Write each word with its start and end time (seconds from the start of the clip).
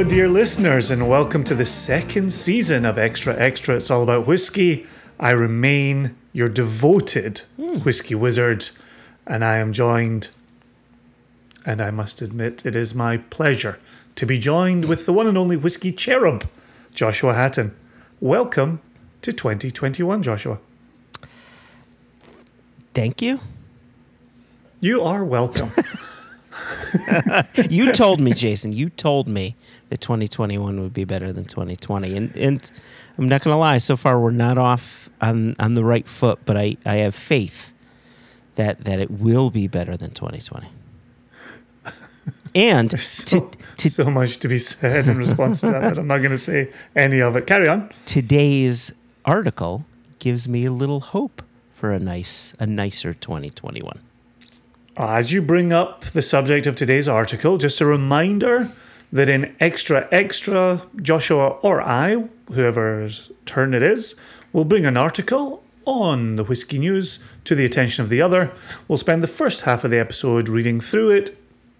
Hello, 0.00 0.08
dear 0.08 0.28
listeners, 0.28 0.90
and 0.90 1.10
welcome 1.10 1.44
to 1.44 1.54
the 1.54 1.66
second 1.66 2.32
season 2.32 2.86
of 2.86 2.96
Extra 2.96 3.36
Extra. 3.36 3.76
It's 3.76 3.90
all 3.90 4.02
about 4.02 4.26
whiskey. 4.26 4.86
I 5.18 5.32
remain 5.32 6.16
your 6.32 6.48
devoted 6.48 7.42
whiskey 7.58 8.14
wizard, 8.14 8.70
and 9.26 9.44
I 9.44 9.58
am 9.58 9.74
joined, 9.74 10.30
and 11.66 11.82
I 11.82 11.90
must 11.90 12.22
admit, 12.22 12.64
it 12.64 12.74
is 12.74 12.94
my 12.94 13.18
pleasure 13.18 13.78
to 14.14 14.24
be 14.24 14.38
joined 14.38 14.86
with 14.86 15.04
the 15.04 15.12
one 15.12 15.26
and 15.26 15.36
only 15.36 15.58
whiskey 15.58 15.92
cherub, 15.92 16.48
Joshua 16.94 17.34
Hatton. 17.34 17.76
Welcome 18.20 18.80
to 19.20 19.34
2021, 19.34 20.22
Joshua. 20.22 20.60
Thank 22.94 23.20
you. 23.20 23.40
You 24.80 25.02
are 25.02 25.22
welcome. 25.26 25.72
You 27.70 27.92
told 27.92 28.20
me, 28.20 28.32
Jason. 28.32 28.72
You 28.72 28.90
told 28.90 29.28
me 29.28 29.56
that 29.88 30.00
2021 30.00 30.80
would 30.80 30.94
be 30.94 31.04
better 31.04 31.32
than 31.32 31.44
2020, 31.44 32.16
and 32.16 32.36
and 32.36 32.70
I'm 33.18 33.28
not 33.28 33.42
going 33.42 33.54
to 33.54 33.58
lie. 33.58 33.78
So 33.78 33.96
far, 33.96 34.20
we're 34.20 34.30
not 34.30 34.58
off 34.58 35.10
on 35.20 35.56
on 35.58 35.74
the 35.74 35.84
right 35.84 36.08
foot, 36.08 36.40
but 36.44 36.56
I 36.56 36.76
I 36.84 36.96
have 36.96 37.14
faith 37.14 37.72
that 38.56 38.84
that 38.84 38.98
it 38.98 39.10
will 39.10 39.50
be 39.50 39.68
better 39.68 39.96
than 39.96 40.10
2020. 40.10 40.68
And 42.54 42.98
so, 42.98 43.48
to, 43.48 43.58
to 43.76 43.90
so 43.90 44.10
much 44.10 44.38
to 44.38 44.48
be 44.48 44.58
said 44.58 45.08
in 45.08 45.18
response 45.18 45.60
to 45.60 45.70
that, 45.70 45.82
but 45.82 45.98
I'm 45.98 46.08
not 46.08 46.18
going 46.18 46.32
to 46.32 46.38
say 46.38 46.72
any 46.96 47.20
of 47.20 47.36
it. 47.36 47.46
Carry 47.46 47.68
on. 47.68 47.90
today's 48.06 48.98
article 49.24 49.84
gives 50.18 50.48
me 50.48 50.64
a 50.64 50.72
little 50.72 51.00
hope 51.00 51.42
for 51.74 51.92
a 51.92 52.00
nice 52.00 52.52
a 52.58 52.66
nicer 52.66 53.14
2021. 53.14 54.00
As 55.02 55.32
you 55.32 55.40
bring 55.40 55.72
up 55.72 56.04
the 56.04 56.20
subject 56.20 56.66
of 56.66 56.76
today's 56.76 57.08
article, 57.08 57.56
just 57.56 57.80
a 57.80 57.86
reminder 57.86 58.68
that 59.10 59.30
in 59.30 59.56
Extra 59.58 60.06
Extra, 60.12 60.82
Joshua 61.00 61.52
or 61.62 61.80
I, 61.80 62.28
whoever's 62.52 63.30
turn 63.46 63.72
it 63.72 63.82
is, 63.82 64.20
will 64.52 64.66
bring 64.66 64.84
an 64.84 64.98
article 64.98 65.64
on 65.86 66.36
the 66.36 66.44
whiskey 66.44 66.78
news 66.78 67.26
to 67.44 67.54
the 67.54 67.64
attention 67.64 68.04
of 68.04 68.10
the 68.10 68.20
other. 68.20 68.52
We'll 68.88 68.98
spend 68.98 69.22
the 69.22 69.26
first 69.26 69.62
half 69.62 69.84
of 69.84 69.90
the 69.90 69.98
episode 69.98 70.50
reading 70.50 70.80
through 70.80 71.12
it, 71.12 71.34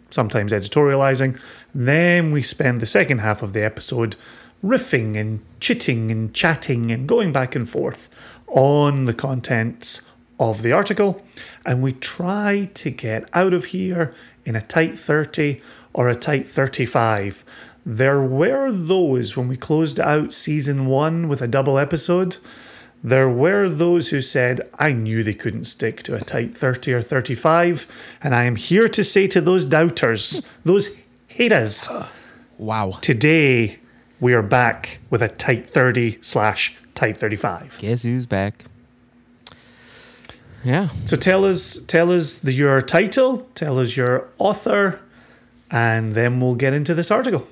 sometimes 0.09 0.51
editorializing. 0.51 1.39
Then 1.75 2.31
we 2.31 2.41
spend 2.41 2.81
the 2.81 2.87
second 2.87 3.19
half 3.19 3.43
of 3.43 3.53
the 3.53 3.63
episode 3.63 4.17
riffing 4.65 5.15
and 5.15 5.45
chitting 5.61 6.11
and 6.11 6.33
chatting 6.33 6.91
and 6.91 7.07
going 7.07 7.35
back 7.35 7.55
and 7.55 7.69
forth 7.69 8.41
on 8.47 9.05
the 9.05 9.15
contents 9.15 10.10
of 10.41 10.63
the 10.63 10.73
article. 10.73 11.23
And 11.65 11.83
we 11.83 11.93
try 11.93 12.69
to 12.75 12.91
get 12.91 13.29
out 13.33 13.55
of 13.55 13.67
here 13.67 14.13
in 14.45 14.57
a 14.57 14.61
tight 14.63 14.99
30 14.99 15.61
or 15.93 16.09
a 16.09 16.15
tight 16.17 16.49
35. 16.49 17.45
There 17.87 18.23
were 18.23 18.73
those 18.73 19.37
when 19.37 19.47
we 19.47 19.57
closed 19.57 20.01
out 20.01 20.33
season 20.33 20.87
one 20.87 21.29
with 21.29 21.43
a 21.43 21.47
double 21.49 21.79
episode. 21.79 22.39
There 23.03 23.31
were 23.31 23.69
those 23.69 24.11
who 24.11 24.21
said, 24.21 24.61
I 24.79 24.93
knew 24.93 25.23
they 25.23 25.33
couldn't 25.35 25.65
stick 25.65 26.03
to 26.05 26.15
a 26.17 26.21
tight 26.21 26.55
30 26.57 26.93
or 26.95 27.03
35. 27.03 27.87
And 28.23 28.35
I 28.35 28.45
am 28.45 28.57
here 28.57 28.89
to 28.89 29.05
say 29.05 29.27
to 29.29 29.41
those 29.41 29.65
doubters, 29.65 30.47
those 30.65 31.01
haters, 31.29 31.89
Wow. 32.59 32.99
today 33.01 33.79
we 34.21 34.35
are 34.35 34.43
back 34.43 34.99
with 35.09 35.23
a 35.23 35.29
tight 35.29 35.67
30 35.69 36.19
slash 36.21 36.77
tight 36.95 37.17
35. 37.17 37.79
Guess 37.81 38.03
who's 38.03 38.27
back? 38.27 38.65
Yeah. 40.63 40.89
So 41.07 41.17
tell 41.17 41.45
us, 41.45 41.79
tell 41.87 42.11
us 42.11 42.35
the, 42.35 42.53
your 42.53 42.83
title, 42.83 43.49
tell 43.55 43.79
us 43.79 43.97
your 43.97 44.29
author, 44.39 45.01
and 45.71 46.15
then 46.15 46.41
we'll 46.41 46.57
get 46.57 46.75
into 46.75 46.95
this 46.95 47.11
article. 47.11 47.49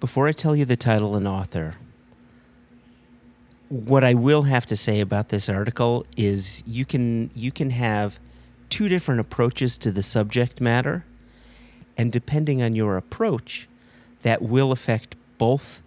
Before 0.00 0.28
I 0.28 0.32
tell 0.32 0.54
you 0.54 0.64
the 0.64 0.76
title 0.76 1.16
and 1.16 1.26
author, 1.26 1.76
what 3.68 4.04
I 4.04 4.14
will 4.14 4.42
have 4.42 4.66
to 4.66 4.76
say 4.76 5.00
about 5.00 5.30
this 5.30 5.48
article 5.48 6.06
is 6.16 6.62
you 6.66 6.84
can 6.84 7.30
you 7.34 7.50
can 7.50 7.70
have 7.70 8.18
two 8.70 8.88
different 8.88 9.20
approaches 9.20 9.76
to 9.78 9.90
the 9.90 10.02
subject 10.02 10.60
matter, 10.60 11.04
and 11.96 12.12
depending 12.12 12.62
on 12.62 12.74
your 12.74 12.96
approach, 12.96 13.68
that 14.22 14.42
will 14.42 14.72
affect 14.72 15.16
both 15.38 15.82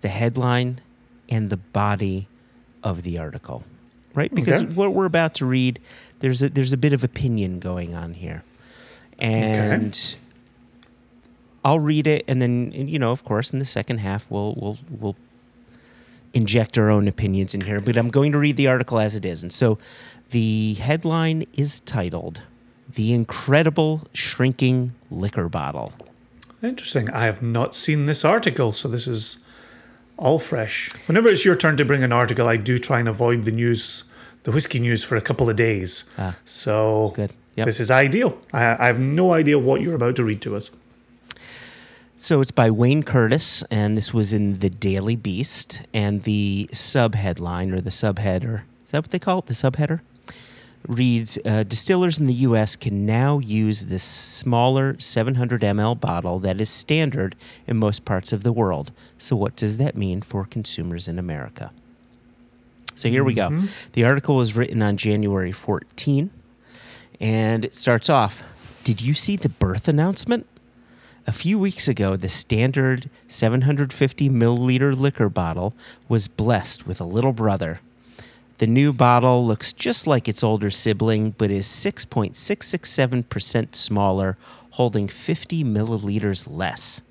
the 0.00 0.08
headline 0.08 0.80
and 1.28 1.50
the 1.50 1.56
body 1.56 2.28
of 2.82 3.02
the 3.02 3.18
article. 3.18 3.64
Right? 4.14 4.32
Because 4.34 4.62
Okay. 4.62 4.72
what 4.74 4.92
we're 4.94 5.06
about 5.06 5.34
to 5.36 5.46
read, 5.46 5.80
there's 6.20 6.42
a 6.42 6.48
there's 6.48 6.72
a 6.72 6.76
bit 6.76 6.92
of 6.92 7.02
opinion 7.02 7.58
going 7.58 7.94
on 7.94 8.14
here. 8.14 8.44
And 9.18 10.16
I'll 11.64 11.80
read 11.80 12.06
it, 12.06 12.24
and 12.26 12.42
then 12.42 12.72
you 12.72 12.98
know, 12.98 13.12
of 13.12 13.24
course, 13.24 13.52
in 13.52 13.58
the 13.58 13.64
second 13.64 13.98
half, 13.98 14.26
we'll 14.30 14.54
we'll 14.58 14.78
we'll 14.90 15.16
inject 16.34 16.76
our 16.78 16.90
own 16.90 17.06
opinions 17.08 17.54
in 17.54 17.62
here. 17.62 17.80
But 17.80 17.96
I'm 17.96 18.10
going 18.10 18.32
to 18.32 18.38
read 18.38 18.56
the 18.56 18.66
article 18.66 18.98
as 18.98 19.14
it 19.16 19.24
is, 19.24 19.42
and 19.42 19.52
so 19.52 19.78
the 20.30 20.74
headline 20.74 21.46
is 21.54 21.80
titled 21.80 22.42
"The 22.92 23.12
Incredible 23.12 24.02
Shrinking 24.12 24.92
Liquor 25.10 25.48
Bottle." 25.48 25.92
Interesting. 26.62 27.10
I 27.10 27.24
have 27.24 27.42
not 27.42 27.74
seen 27.74 28.06
this 28.06 28.24
article, 28.24 28.72
so 28.72 28.88
this 28.88 29.06
is 29.06 29.44
all 30.16 30.38
fresh. 30.38 30.90
Whenever 31.06 31.28
it's 31.28 31.44
your 31.44 31.56
turn 31.56 31.76
to 31.76 31.84
bring 31.84 32.02
an 32.02 32.12
article, 32.12 32.48
I 32.48 32.56
do 32.56 32.78
try 32.78 33.00
and 33.00 33.08
avoid 33.08 33.44
the 33.44 33.52
news, 33.52 34.04
the 34.44 34.52
whiskey 34.52 34.78
news, 34.78 35.04
for 35.04 35.16
a 35.16 35.20
couple 35.20 35.48
of 35.50 35.56
days. 35.56 36.10
Ah, 36.18 36.36
so 36.44 37.12
good. 37.14 37.32
Yep. 37.56 37.66
this 37.66 37.80
is 37.80 37.90
ideal. 37.90 38.38
I, 38.52 38.76
I 38.84 38.86
have 38.86 38.98
no 38.98 39.32
idea 39.32 39.58
what 39.58 39.82
you're 39.82 39.94
about 39.94 40.16
to 40.16 40.24
read 40.24 40.40
to 40.42 40.56
us. 40.56 40.70
So 42.16 42.40
it's 42.40 42.52
by 42.52 42.70
Wayne 42.70 43.02
Curtis, 43.02 43.62
and 43.64 43.96
this 43.96 44.14
was 44.14 44.32
in 44.32 44.60
the 44.60 44.70
Daily 44.70 45.16
Beast. 45.16 45.82
And 45.92 46.22
the 46.22 46.68
subheadline 46.72 47.72
or 47.72 47.80
the 47.80 47.90
subheader 47.90 48.62
is 48.84 48.92
that 48.92 49.04
what 49.04 49.10
they 49.10 49.18
call 49.18 49.38
it? 49.38 49.46
The 49.46 49.54
subheader 49.54 50.00
reads 50.86 51.38
uh, 51.44 51.62
Distillers 51.62 52.18
in 52.18 52.26
the 52.26 52.34
U.S. 52.34 52.76
can 52.76 53.06
now 53.06 53.38
use 53.38 53.86
this 53.86 54.02
smaller 54.02 54.98
700 54.98 55.60
ml 55.62 55.98
bottle 55.98 56.38
that 56.40 56.60
is 56.60 56.70
standard 56.70 57.36
in 57.66 57.76
most 57.76 58.04
parts 58.04 58.32
of 58.32 58.42
the 58.42 58.52
world. 58.52 58.92
So, 59.18 59.36
what 59.36 59.56
does 59.56 59.76
that 59.78 59.96
mean 59.96 60.22
for 60.22 60.44
consumers 60.44 61.08
in 61.08 61.18
America? 61.18 61.70
So, 62.94 63.08
here 63.08 63.24
we 63.24 63.34
go. 63.34 63.62
The 63.92 64.04
article 64.04 64.36
was 64.36 64.56
written 64.56 64.82
on 64.82 64.96
January 64.96 65.52
14, 65.52 66.30
and 67.20 67.64
it 67.64 67.74
starts 67.74 68.10
off 68.10 68.80
Did 68.84 69.00
you 69.00 69.14
see 69.14 69.36
the 69.36 69.48
birth 69.48 69.88
announcement? 69.88 70.46
A 71.24 71.32
few 71.32 71.56
weeks 71.56 71.86
ago, 71.86 72.16
the 72.16 72.28
standard 72.28 73.08
750 73.28 74.28
milliliter 74.28 74.98
liquor 74.98 75.28
bottle 75.28 75.72
was 76.08 76.26
blessed 76.26 76.84
with 76.84 77.00
a 77.00 77.04
little 77.04 77.32
brother. 77.32 77.80
The 78.62 78.68
new 78.68 78.92
bottle 78.92 79.44
looks 79.44 79.72
just 79.72 80.06
like 80.06 80.28
its 80.28 80.44
older 80.44 80.70
sibling, 80.70 81.32
but 81.32 81.50
is 81.50 81.66
6.667% 81.66 83.74
smaller, 83.74 84.38
holding 84.70 85.08
50 85.08 85.64
milliliters 85.64 86.46
less. 86.48 87.02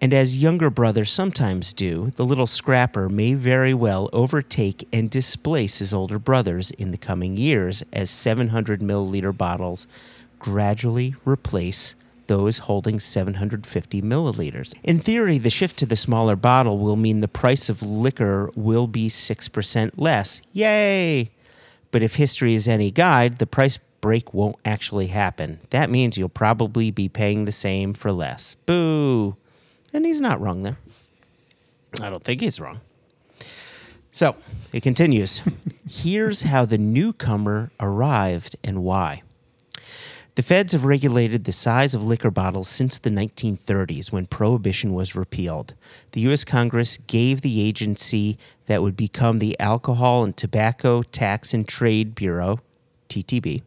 And 0.00 0.14
as 0.14 0.40
younger 0.40 0.70
brothers 0.70 1.10
sometimes 1.10 1.72
do, 1.72 2.12
the 2.14 2.24
little 2.24 2.46
scrapper 2.46 3.08
may 3.08 3.34
very 3.34 3.74
well 3.74 4.08
overtake 4.12 4.86
and 4.92 5.10
displace 5.10 5.80
his 5.80 5.92
older 5.92 6.20
brothers 6.20 6.70
in 6.70 6.92
the 6.92 6.96
coming 6.96 7.36
years 7.36 7.82
as 7.92 8.08
700 8.08 8.80
milliliter 8.80 9.36
bottles 9.36 9.88
gradually 10.38 11.16
replace 11.24 11.96
those 12.26 12.58
holding 12.58 13.00
750 13.00 14.02
milliliters. 14.02 14.74
In 14.82 14.98
theory, 14.98 15.38
the 15.38 15.50
shift 15.50 15.78
to 15.78 15.86
the 15.86 15.96
smaller 15.96 16.36
bottle 16.36 16.78
will 16.78 16.96
mean 16.96 17.20
the 17.20 17.28
price 17.28 17.68
of 17.68 17.82
liquor 17.82 18.50
will 18.54 18.86
be 18.86 19.08
6% 19.08 19.90
less. 19.96 20.42
Yay! 20.52 21.30
But 21.90 22.02
if 22.02 22.16
history 22.16 22.54
is 22.54 22.68
any 22.68 22.90
guide, 22.90 23.38
the 23.38 23.46
price 23.46 23.78
break 24.00 24.32
won't 24.34 24.56
actually 24.64 25.08
happen. 25.08 25.60
That 25.70 25.90
means 25.90 26.16
you'll 26.16 26.28
probably 26.28 26.90
be 26.90 27.08
paying 27.08 27.44
the 27.44 27.52
same 27.52 27.94
for 27.94 28.12
less. 28.12 28.54
Boo! 28.66 29.36
And 29.92 30.04
he's 30.04 30.20
not 30.20 30.40
wrong 30.40 30.62
there. 30.62 30.78
I 32.00 32.10
don't 32.10 32.22
think 32.22 32.40
he's 32.40 32.60
wrong. 32.60 32.80
So 34.12 34.36
it 34.72 34.82
continues. 34.82 35.42
Here's 35.88 36.42
how 36.42 36.64
the 36.64 36.78
newcomer 36.78 37.70
arrived 37.80 38.56
and 38.62 38.82
why. 38.82 39.22
The 40.36 40.42
feds 40.42 40.74
have 40.74 40.84
regulated 40.84 41.44
the 41.44 41.52
size 41.52 41.94
of 41.94 42.04
liquor 42.04 42.30
bottles 42.30 42.68
since 42.68 42.98
the 42.98 43.08
1930s 43.08 44.12
when 44.12 44.26
prohibition 44.26 44.92
was 44.92 45.16
repealed. 45.16 45.72
The 46.12 46.20
U.S. 46.22 46.44
Congress 46.44 46.98
gave 46.98 47.40
the 47.40 47.62
agency 47.62 48.36
that 48.66 48.82
would 48.82 48.98
become 48.98 49.38
the 49.38 49.58
Alcohol 49.58 50.24
and 50.24 50.36
Tobacco 50.36 51.02
Tax 51.02 51.54
and 51.54 51.66
Trade 51.66 52.14
Bureau, 52.14 52.58
TTB, 53.08 53.62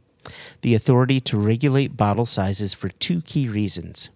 the 0.61 0.75
authority 0.75 1.19
to 1.21 1.39
regulate 1.39 1.97
bottle 1.97 2.27
sizes 2.27 2.75
for 2.75 2.89
two 2.89 3.21
key 3.21 3.49
reasons 3.49 4.11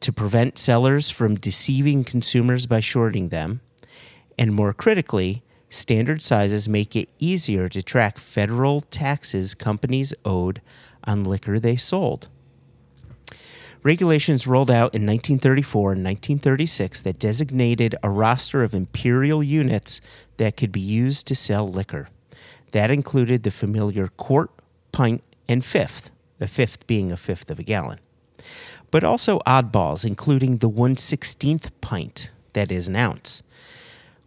to 0.00 0.12
prevent 0.12 0.58
sellers 0.58 1.10
from 1.10 1.36
deceiving 1.36 2.02
consumers 2.02 2.66
by 2.66 2.80
shorting 2.80 3.28
them, 3.28 3.60
and 4.36 4.52
more 4.52 4.72
critically, 4.72 5.44
standard 5.68 6.22
sizes 6.22 6.68
make 6.68 6.96
it 6.96 7.08
easier 7.20 7.68
to 7.68 7.82
track 7.82 8.18
federal 8.18 8.80
taxes 8.80 9.54
companies 9.54 10.12
owed 10.24 10.60
on 11.04 11.24
liquor 11.24 11.58
they 11.58 11.76
sold. 11.76 12.28
Regulations 13.82 14.46
rolled 14.46 14.70
out 14.70 14.94
in 14.94 15.06
1934 15.06 15.92
and 15.92 16.04
1936 16.04 17.00
that 17.00 17.18
designated 17.18 17.94
a 18.02 18.10
roster 18.10 18.62
of 18.62 18.74
imperial 18.74 19.42
units 19.42 20.02
that 20.36 20.56
could 20.56 20.70
be 20.70 20.80
used 20.80 21.26
to 21.26 21.34
sell 21.34 21.66
liquor. 21.66 22.08
That 22.72 22.90
included 22.90 23.42
the 23.42 23.50
familiar 23.50 24.08
quart, 24.08 24.50
pint, 24.92 25.22
and 25.48 25.64
fifth, 25.64 26.10
the 26.38 26.46
fifth 26.46 26.86
being 26.86 27.10
a 27.10 27.16
fifth 27.16 27.50
of 27.50 27.58
a 27.58 27.62
gallon. 27.62 27.98
But 28.90 29.02
also 29.02 29.38
oddballs, 29.46 30.04
including 30.04 30.58
the 30.58 30.70
116th 30.70 31.70
pint, 31.80 32.30
that 32.52 32.70
is 32.70 32.86
an 32.86 32.96
ounce, 32.96 33.42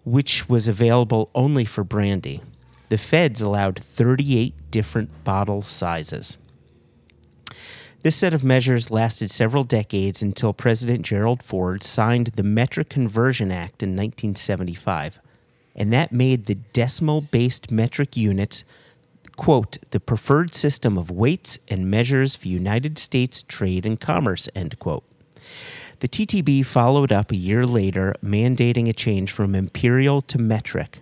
which 0.04 0.50
was 0.50 0.68
available 0.68 1.30
only 1.36 1.66
for 1.66 1.84
brandy. 1.84 2.42
The 2.90 2.98
feds 2.98 3.42
allowed 3.42 3.78
38 3.78 4.72
different 4.72 5.24
bottle 5.24 5.62
sizes. 5.62 6.38
This 8.04 8.18
set 8.18 8.34
of 8.34 8.44
measures 8.44 8.92
lasted 8.92 9.32
several 9.32 9.64
decades 9.64 10.22
until 10.22 10.52
President 10.52 11.04
Gerald 11.04 11.42
Ford 11.42 11.84
signed 11.84 12.28
the 12.28 12.44
Metric 12.44 12.90
Conversion 12.90 13.50
Act 13.50 13.82
in 13.82 13.92
1975. 13.92 15.22
And 15.74 15.94
that 15.94 16.12
made 16.12 16.46
the 16.46 16.56
decimal 16.56 17.22
based 17.22 17.72
metric 17.72 18.18
units, 18.18 18.66
quote, 19.38 19.78
the 19.92 20.02
preferred 20.02 20.54
system 20.54 20.98
of 20.98 21.12
weights 21.12 21.60
and 21.70 21.90
measures 21.90 22.36
for 22.36 22.50
United 22.50 22.98
States 22.98 23.42
trade 23.42 23.86
and 23.86 23.98
commerce, 23.98 24.50
end 24.54 24.78
quote. 24.80 25.06
The 26.02 26.10
TTB 26.10 26.66
followed 26.66 27.14
up 27.14 27.32
a 27.32 27.38
year 27.38 27.66
later, 27.66 28.16
mandating 28.22 28.90
a 28.90 28.94
change 28.94 29.32
from 29.32 29.56
imperial 29.56 30.20
to 30.24 30.38
metric. 30.38 31.00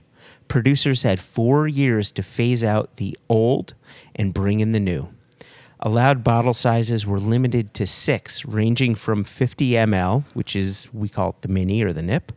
Producers 0.47 1.01
had 1.01 1.19
four 1.19 1.67
years 1.67 2.11
to 2.11 2.21
phase 2.21 2.63
out 2.63 2.97
the 2.97 3.17
old 3.27 3.73
and 4.15 4.35
bring 4.35 4.59
in 4.59 4.71
the 4.71 4.79
new. 4.79 5.09
Allowed 5.83 6.23
bottle 6.23 6.53
sizes 6.53 7.07
were 7.07 7.19
limited 7.19 7.73
to 7.73 7.87
six, 7.87 8.45
ranging 8.45 8.93
from 8.93 9.23
50 9.23 9.71
ml, 9.71 10.25
which 10.33 10.55
is, 10.55 10.87
we 10.93 11.09
call 11.09 11.31
it 11.31 11.41
the 11.41 11.47
mini 11.47 11.81
or 11.81 11.91
the 11.91 12.03
nip, 12.03 12.31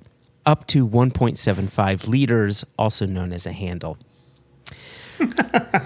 up 0.46 0.66
to 0.68 0.88
1.75 0.88 2.08
liters, 2.08 2.64
also 2.78 3.04
known 3.06 3.32
as 3.32 3.44
a 3.46 3.52
handle. 3.52 3.98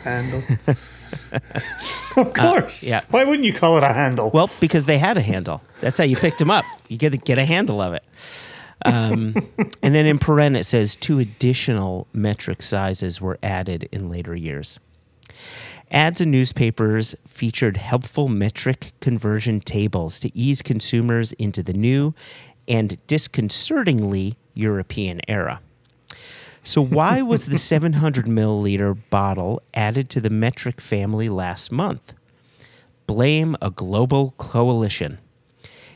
handle. 0.05 0.43
of 2.17 2.33
course. 2.33 2.89
yeah. 2.89 3.01
Why 3.11 3.25
wouldn't 3.25 3.45
you 3.45 3.53
call 3.53 3.77
it 3.77 3.83
a 3.83 3.93
handle? 3.93 4.31
Well, 4.31 4.51
because 4.61 4.87
they 4.87 4.99
had 4.99 5.17
a 5.17 5.21
handle. 5.21 5.61
That's 5.81 5.99
how 5.99 6.05
you 6.05 6.17
picked 6.17 6.39
them 6.39 6.51
up. 6.51 6.65
You 6.89 6.97
get 6.97 7.11
to 7.11 7.19
get 7.19 7.39
a 7.39 7.45
handle 7.45 7.81
of 7.81 7.95
it. 7.95 8.05
Um, 8.85 9.35
and 9.83 9.95
then 9.95 10.07
in 10.07 10.21
paren 10.21 10.57
it 10.57 10.63
says 10.65 10.95
two 10.95 11.19
additional 11.19 12.07
metric 12.13 12.63
sizes 12.63 13.21
were 13.21 13.37
added 13.43 13.89
in 13.91 14.09
later 14.09 14.37
years. 14.37 14.79
Ads 15.91 16.21
in 16.21 16.31
newspapers 16.31 17.15
featured 17.27 17.79
helpful 17.79 18.29
metric 18.29 18.93
conversion 19.01 19.61
tables 19.61 20.21
to 20.21 20.37
ease 20.37 20.61
consumers 20.61 21.33
into 21.35 21.63
the 21.63 21.73
new 21.73 22.15
and 22.67 22.99
disconcertingly 23.07 24.37
European 24.53 25.21
era. 25.27 25.61
So, 26.63 26.83
why 26.85 27.23
was 27.23 27.47
the 27.47 27.59
700 27.59 28.27
milliliter 28.27 28.99
bottle 29.09 29.63
added 29.73 30.11
to 30.11 30.21
the 30.21 30.29
metric 30.29 30.81
family 30.81 31.31
last 31.31 31.73
month? 31.73 32.13
Blame 33.07 33.57
a 33.63 33.71
global 33.71 34.35
coalition. 34.37 35.19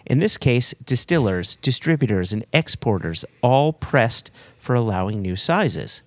In 0.06 0.18
this 0.18 0.38
case, 0.38 0.72
distillers, 0.72 1.56
distributors, 1.56 2.32
and 2.32 2.46
exporters 2.54 3.26
all 3.42 3.74
pressed 3.74 4.30
for 4.58 4.74
allowing 4.74 5.20
new 5.20 5.36
sizes. 5.36 6.00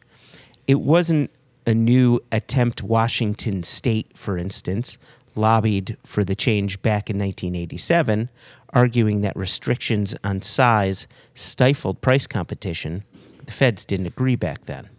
It 0.67 0.81
wasn't 0.81 1.29
a 1.65 1.73
new 1.73 2.19
attempt 2.31 2.83
Washington 2.83 3.63
state, 3.63 4.17
for 4.17 4.37
instance, 4.37 4.97
lobbied 5.35 5.97
for 6.03 6.23
the 6.23 6.35
change 6.35 6.81
back 6.81 7.09
in 7.09 7.17
1987, 7.17 8.29
arguing 8.69 9.21
that 9.21 9.35
restrictions 9.35 10.15
on 10.23 10.41
size 10.41 11.07
stifled 11.33 12.01
price 12.01 12.27
competition. 12.27 13.03
The 13.45 13.51
feds 13.51 13.85
didn't 13.85 14.07
agree 14.07 14.35
back 14.35 14.65
then. 14.65 14.89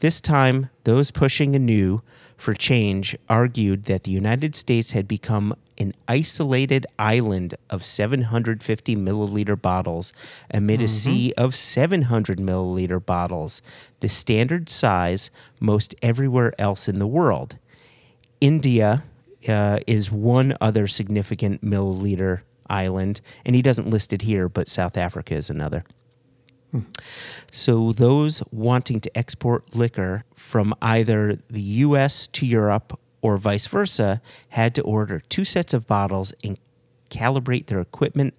This 0.00 0.20
time, 0.20 0.68
those 0.84 1.10
pushing 1.10 1.54
anew 1.56 2.02
for 2.36 2.52
change 2.52 3.16
argued 3.28 3.84
that 3.84 4.04
the 4.04 4.10
United 4.10 4.54
States 4.54 4.92
had 4.92 5.08
become 5.08 5.56
an 5.78 5.94
isolated 6.06 6.86
island 6.98 7.54
of 7.70 7.84
750 7.84 8.96
milliliter 8.96 9.60
bottles 9.60 10.12
amid 10.50 10.80
a 10.80 10.88
sea 10.88 11.32
of 11.36 11.54
700 11.54 12.38
milliliter 12.38 13.04
bottles, 13.04 13.62
the 14.00 14.08
standard 14.08 14.68
size 14.68 15.30
most 15.60 15.94
everywhere 16.02 16.52
else 16.58 16.88
in 16.88 16.98
the 16.98 17.06
world. 17.06 17.56
India 18.40 19.02
uh, 19.48 19.78
is 19.86 20.10
one 20.10 20.56
other 20.60 20.86
significant 20.86 21.64
milliliter 21.64 22.40
island, 22.68 23.20
and 23.44 23.54
he 23.54 23.62
doesn't 23.62 23.88
list 23.88 24.12
it 24.12 24.22
here, 24.22 24.48
but 24.48 24.68
South 24.68 24.96
Africa 24.96 25.34
is 25.34 25.48
another. 25.48 25.84
So, 27.50 27.92
those 27.92 28.42
wanting 28.50 29.00
to 29.00 29.18
export 29.18 29.74
liquor 29.74 30.24
from 30.34 30.74
either 30.82 31.38
the 31.48 31.62
US 31.62 32.26
to 32.28 32.46
Europe 32.46 32.98
or 33.22 33.36
vice 33.36 33.66
versa 33.66 34.20
had 34.50 34.74
to 34.74 34.82
order 34.82 35.22
two 35.28 35.44
sets 35.44 35.74
of 35.74 35.86
bottles 35.86 36.34
and 36.44 36.58
calibrate 37.10 37.66
their 37.66 37.80
equipment 37.80 38.34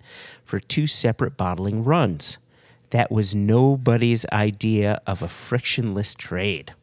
for 0.46 0.60
two 0.60 0.88
separate 0.88 1.38
bottling 1.38 1.84
runs. 1.84 2.38
That 2.92 3.12
was 3.12 3.36
nobody's 3.36 4.26
idea 4.32 5.02
of 5.06 5.22
a 5.22 5.28
frictionless 5.28 6.16
trade. 6.16 6.74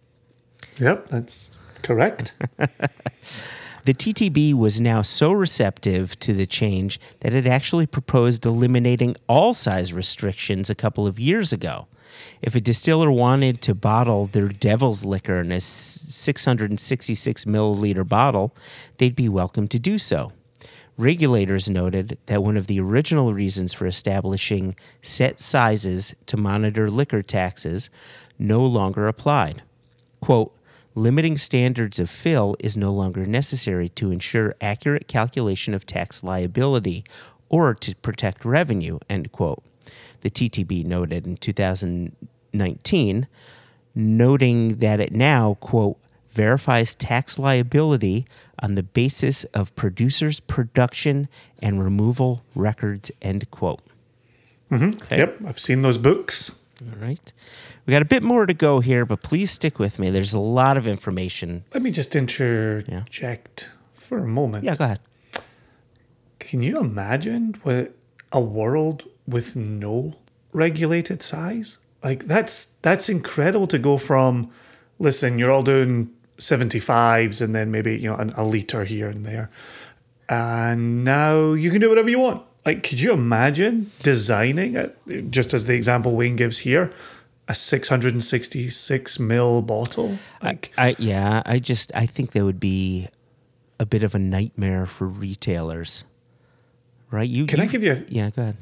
Yep, 0.79 1.09
that's 1.09 1.51
correct. 1.83 2.35
The 3.85 3.93
TTB 3.93 4.55
was 4.55 4.81
now 4.81 5.03
so 5.03 5.31
receptive 5.31 6.19
to 6.21 6.33
the 6.33 6.47
change 6.47 6.99
that 7.21 7.35
it 7.35 7.47
actually 7.47 7.85
proposed 7.85 8.47
eliminating 8.47 9.15
all 9.27 9.53
size 9.53 9.93
restrictions 9.93 10.71
a 10.71 10.75
couple 10.75 11.07
of 11.07 11.21
years 11.21 11.53
ago. 11.53 11.87
If 12.41 12.55
a 12.55 12.63
distiller 12.63 13.11
wanted 13.11 13.61
to 13.61 13.75
bottle 13.75 14.25
their 14.25 14.49
devil's 14.49 15.05
liquor 15.05 15.41
in 15.41 15.53
a 15.53 15.61
666 15.61 17.45
milliliter 17.45 18.09
bottle, 18.09 18.57
they'd 18.97 19.15
be 19.15 19.29
welcome 19.29 19.69
to 19.69 19.79
do 19.79 19.99
so. 19.99 20.33
Regulators 20.97 21.69
noted 21.69 22.17
that 22.25 22.43
one 22.43 22.57
of 22.57 22.69
the 22.69 22.81
original 22.81 23.35
reasons 23.35 23.75
for 23.75 23.87
establishing 23.87 24.77
set 25.03 25.41
sizes 25.41 26.15
to 26.25 26.39
monitor 26.39 26.91
liquor 26.91 27.21
taxes 27.21 27.91
no 28.39 28.65
longer 28.65 29.07
applied. 29.09 29.63
Quote, 30.23 30.54
limiting 30.95 31.37
standards 31.37 31.99
of 31.99 32.09
fill 32.09 32.57
is 32.61 32.77
no 32.77 32.93
longer 32.93 33.25
necessary 33.25 33.89
to 33.91 34.11
ensure 34.11 34.55
accurate 34.61 35.09
calculation 35.09 35.75
of 35.75 35.87
tax 35.87 36.23
liability 36.23 37.05
or 37.49 37.75
to 37.75 37.95
protect 37.97 38.45
revenue, 38.45 38.99
end 39.09 39.33
quote. 39.33 39.63
The 40.21 40.31
TTB 40.31 40.85
noted 40.85 41.27
in 41.27 41.37
2019, 41.37 43.27
noting 43.95 44.77
that 44.77 45.01
it 45.01 45.13
now, 45.13 45.55
quote, 45.61 45.99
verifies 46.31 46.95
tax 46.95 47.39
liability 47.39 48.27
on 48.61 48.75
the 48.75 48.83
basis 48.83 49.45
of 49.47 49.75
producers' 49.77 50.41
production 50.41 51.29
and 51.61 51.83
removal 51.83 52.43
records, 52.55 53.11
end 53.23 53.51
quote. 53.51 53.81
Mm-hmm. 54.71 55.03
Okay. 55.03 55.19
Yep, 55.19 55.39
I've 55.47 55.59
seen 55.59 55.83
those 55.83 55.99
books. 55.99 56.61
All 56.83 56.99
right. 56.99 57.33
We 57.87 57.93
got 57.93 58.03
a 58.03 58.07
bit 58.07 58.23
more 58.23 58.47
to 58.47 58.55
go 58.55 58.81
here, 58.81 59.05
but 59.05 59.23
please 59.23 59.51
stick 59.51 59.79
with 59.79 59.99
me. 59.99 60.11
There's 60.11 60.33
a 60.33 60.39
lot 60.39 60.77
of 60.77 60.87
information. 60.87 61.65
Let 61.75 61.83
me 61.83 61.91
just 61.91 62.17
interject 62.17 63.71
for 63.93 64.19
a 64.19 64.27
moment. 64.27 64.65
Yeah, 64.65 64.75
go 64.75 64.85
ahead. 64.85 65.01
Can 66.39 66.63
you 66.63 66.79
imagine 66.79 67.57
what 67.63 67.95
a 68.33 68.41
world 68.41 69.05
with 69.27 69.55
no 69.55 70.15
regulated 70.53 71.23
size? 71.23 71.79
Like 72.03 72.27
that's 72.27 72.67
that's 72.83 73.09
incredible 73.09 73.67
to 73.69 73.79
go 73.79 73.99
from 73.99 74.51
listen, 74.99 75.39
you're 75.39 75.51
all 75.51 75.63
doing 75.63 76.11
75s 76.39 77.43
and 77.43 77.55
then 77.55 77.71
maybe, 77.71 77.97
you 77.97 78.09
know, 78.09 78.17
an, 78.17 78.31
a 78.37 78.45
liter 78.45 78.85
here 78.85 79.09
and 79.09 79.25
there. 79.25 79.51
And 80.29 81.05
now 81.05 81.53
you 81.53 81.71
can 81.71 81.81
do 81.81 81.89
whatever 81.89 82.09
you 82.09 82.19
want. 82.19 82.43
Like, 82.65 82.83
could 82.83 83.01
you 83.01 83.13
imagine 83.13 83.91
designing 84.03 84.75
it, 84.75 84.97
just 85.31 85.53
as 85.53 85.67
the 85.67 85.75
example 85.75 86.17
Wayne 86.17 86.37
gives 86.37 86.61
here, 86.61 86.91
a 87.49 87.55
666 87.55 89.19
mil 89.19 89.63
bottle? 89.63 90.19
Like, 90.43 90.73
I 90.79 90.97
yeah, 90.99 91.43
I 91.45 91.59
just 91.59 91.93
I 91.95 92.07
think 92.07 92.33
that 92.33 92.45
would 92.45 92.61
be 92.61 93.09
a 93.79 93.87
bit 93.87 94.03
of 94.03 94.15
a 94.15 94.19
nightmare 94.19 94.87
for 94.87 95.07
retailers. 95.07 96.05
Right? 97.11 97.29
You 97.29 97.47
Can 97.47 97.61
I 97.61 97.67
give 97.67 97.85
you- 97.85 98.05
Yeah, 98.09 98.31
go 98.31 98.43
ahead. 98.43 98.57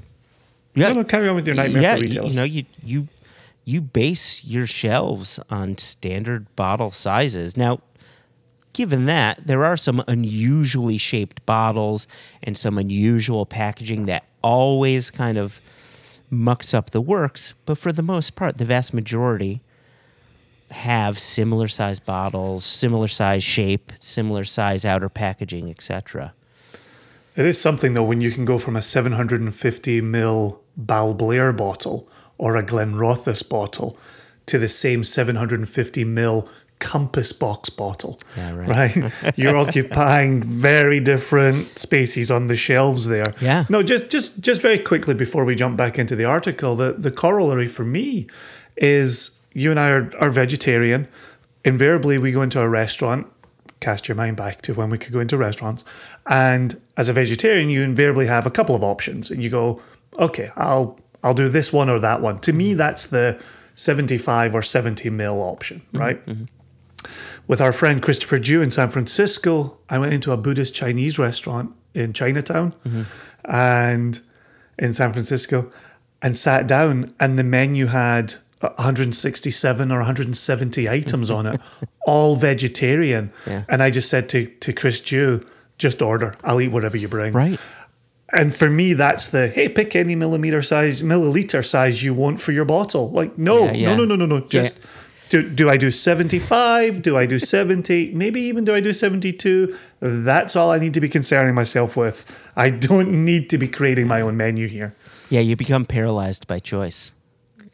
no, 0.74 0.92
no, 0.92 1.04
carry 1.04 1.28
on 1.28 1.36
with 1.36 1.46
your 1.46 1.56
nightmare 1.56 1.82
yeah, 1.82 1.92
for 1.94 1.98
you- 2.00 2.04
retailers. 2.08 2.32
You 2.32 2.38
know, 2.38 2.44
you 2.44 2.64
you 2.84 3.08
you 3.64 3.80
base 3.80 4.44
your 4.44 4.66
shelves 4.66 5.38
on 5.48 5.78
standard 5.78 6.54
bottle 6.56 6.90
sizes. 6.90 7.56
Now, 7.56 7.80
given 8.72 9.04
that, 9.06 9.46
there 9.46 9.64
are 9.64 9.76
some 9.76 10.02
unusually 10.08 10.98
shaped 10.98 11.46
bottles 11.46 12.08
and 12.42 12.58
some 12.58 12.76
unusual 12.78 13.46
packaging 13.46 14.06
that 14.06 14.24
always 14.42 15.10
kind 15.12 15.38
of 15.38 15.60
mucks 16.32 16.72
up 16.72 16.90
the 16.90 17.00
works, 17.00 17.54
but 17.66 17.78
for 17.78 17.92
the 17.92 18.02
most 18.02 18.34
part, 18.34 18.58
the 18.58 18.64
vast 18.64 18.94
majority 18.94 19.60
have 20.70 21.18
similar 21.18 21.68
size 21.68 22.00
bottles, 22.00 22.64
similar 22.64 23.08
size 23.08 23.44
shape, 23.44 23.92
similar 24.00 24.42
size 24.42 24.84
outer 24.84 25.10
packaging, 25.10 25.68
etc. 25.68 26.32
It 27.36 27.44
is 27.44 27.60
something 27.60 27.94
though 27.94 28.02
when 28.02 28.20
you 28.20 28.30
can 28.30 28.44
go 28.44 28.58
from 28.58 28.76
a 28.76 28.82
750 28.82 30.00
ml 30.00 30.58
Balblair 30.80 31.54
bottle 31.56 32.08
or 32.38 32.56
a 32.56 32.62
Glenrothes 32.62 33.48
bottle 33.48 33.98
to 34.46 34.58
the 34.58 34.68
same 34.68 35.04
750 35.04 36.04
ml 36.04 36.48
compass 36.82 37.32
box 37.32 37.70
bottle. 37.70 38.18
Yeah, 38.36 38.54
right. 38.54 38.96
right? 38.96 39.12
You're 39.36 39.56
occupying 39.56 40.42
very 40.42 41.00
different 41.00 41.78
spaces 41.78 42.30
on 42.30 42.48
the 42.48 42.56
shelves 42.56 43.06
there. 43.06 43.32
Yeah. 43.40 43.64
No, 43.70 43.82
just 43.82 44.10
just 44.10 44.40
just 44.40 44.60
very 44.60 44.78
quickly 44.78 45.14
before 45.14 45.44
we 45.44 45.54
jump 45.54 45.76
back 45.76 45.98
into 45.98 46.16
the 46.16 46.24
article, 46.24 46.74
the, 46.74 46.92
the 46.92 47.10
corollary 47.10 47.68
for 47.68 47.84
me 47.84 48.26
is 48.76 49.38
you 49.52 49.70
and 49.70 49.78
I 49.78 49.90
are, 49.90 50.10
are 50.18 50.30
vegetarian. 50.30 51.08
Invariably 51.64 52.18
we 52.18 52.32
go 52.32 52.42
into 52.42 52.60
a 52.60 52.68
restaurant, 52.68 53.28
cast 53.80 54.08
your 54.08 54.16
mind 54.16 54.36
back 54.36 54.60
to 54.62 54.74
when 54.74 54.90
we 54.90 54.98
could 54.98 55.12
go 55.12 55.20
into 55.20 55.36
restaurants. 55.36 55.84
And 56.26 56.80
as 56.96 57.08
a 57.08 57.12
vegetarian, 57.12 57.70
you 57.70 57.82
invariably 57.82 58.26
have 58.26 58.44
a 58.44 58.50
couple 58.50 58.74
of 58.74 58.82
options. 58.82 59.30
And 59.30 59.42
you 59.42 59.50
go, 59.50 59.80
okay, 60.18 60.50
I'll 60.56 60.98
I'll 61.22 61.34
do 61.34 61.48
this 61.48 61.72
one 61.72 61.88
or 61.88 62.00
that 62.00 62.20
one. 62.20 62.40
To 62.40 62.52
me, 62.52 62.74
that's 62.74 63.06
the 63.06 63.40
75 63.76 64.54
or 64.56 64.62
70 64.62 65.08
mil 65.10 65.40
option, 65.40 65.78
mm-hmm. 65.78 65.98
right? 65.98 66.26
Mm-hmm. 66.26 66.44
With 67.46 67.60
our 67.60 67.72
friend 67.72 68.02
Christopher 68.02 68.38
Jew 68.38 68.62
in 68.62 68.70
San 68.70 68.88
Francisco, 68.90 69.78
I 69.88 69.98
went 69.98 70.12
into 70.12 70.32
a 70.32 70.36
Buddhist 70.36 70.74
Chinese 70.74 71.18
restaurant 71.18 71.72
in 71.94 72.12
Chinatown 72.12 72.74
and 73.44 74.20
in 74.78 74.92
San 74.92 75.12
Francisco 75.12 75.70
and 76.22 76.38
sat 76.38 76.66
down, 76.66 77.12
and 77.18 77.38
the 77.38 77.44
menu 77.44 77.86
had 77.86 78.34
167 78.60 79.90
or 79.90 79.96
170 79.98 80.88
items 80.88 81.30
on 81.30 81.46
it, 81.46 81.60
all 82.06 82.36
vegetarian. 82.36 83.32
Yeah. 83.46 83.64
And 83.68 83.82
I 83.82 83.90
just 83.90 84.08
said 84.08 84.28
to, 84.30 84.46
to 84.46 84.72
Chris 84.72 85.00
Jew, 85.00 85.44
just 85.78 86.00
order. 86.00 86.34
I'll 86.44 86.60
eat 86.60 86.68
whatever 86.68 86.96
you 86.96 87.08
bring. 87.08 87.32
Right. 87.32 87.58
And 88.34 88.54
for 88.54 88.70
me, 88.70 88.94
that's 88.94 89.26
the 89.26 89.48
hey, 89.48 89.68
pick 89.68 89.94
any 89.94 90.14
millimeter 90.14 90.62
size, 90.62 91.02
milliliter 91.02 91.64
size 91.64 92.02
you 92.02 92.14
want 92.14 92.40
for 92.40 92.52
your 92.52 92.64
bottle. 92.64 93.10
Like, 93.10 93.36
no, 93.36 93.64
Yeah, 93.66 93.72
yeah. 93.72 93.94
no, 93.94 94.04
no, 94.04 94.14
no, 94.16 94.26
no, 94.26 94.38
no. 94.38 94.46
Just 94.46 94.80
do, 95.32 95.48
do 95.48 95.70
I 95.70 95.78
do 95.78 95.90
75? 95.90 97.00
Do 97.00 97.16
I 97.16 97.24
do 97.24 97.38
70? 97.56 98.12
Maybe 98.12 98.42
even 98.42 98.66
do 98.66 98.74
I 98.74 98.80
do 98.80 98.92
72? 98.92 99.74
That's 100.00 100.54
all 100.54 100.70
I 100.70 100.78
need 100.78 100.92
to 100.92 101.00
be 101.00 101.08
concerning 101.08 101.54
myself 101.54 101.96
with. 101.96 102.50
I 102.54 102.68
don't 102.68 103.24
need 103.24 103.48
to 103.50 103.56
be 103.56 103.66
creating 103.66 104.06
my 104.08 104.20
own 104.20 104.36
menu 104.36 104.68
here. 104.68 104.94
Yeah, 105.30 105.40
you 105.40 105.56
become 105.56 105.86
paralyzed 105.86 106.46
by 106.46 106.58
choice. 106.58 107.14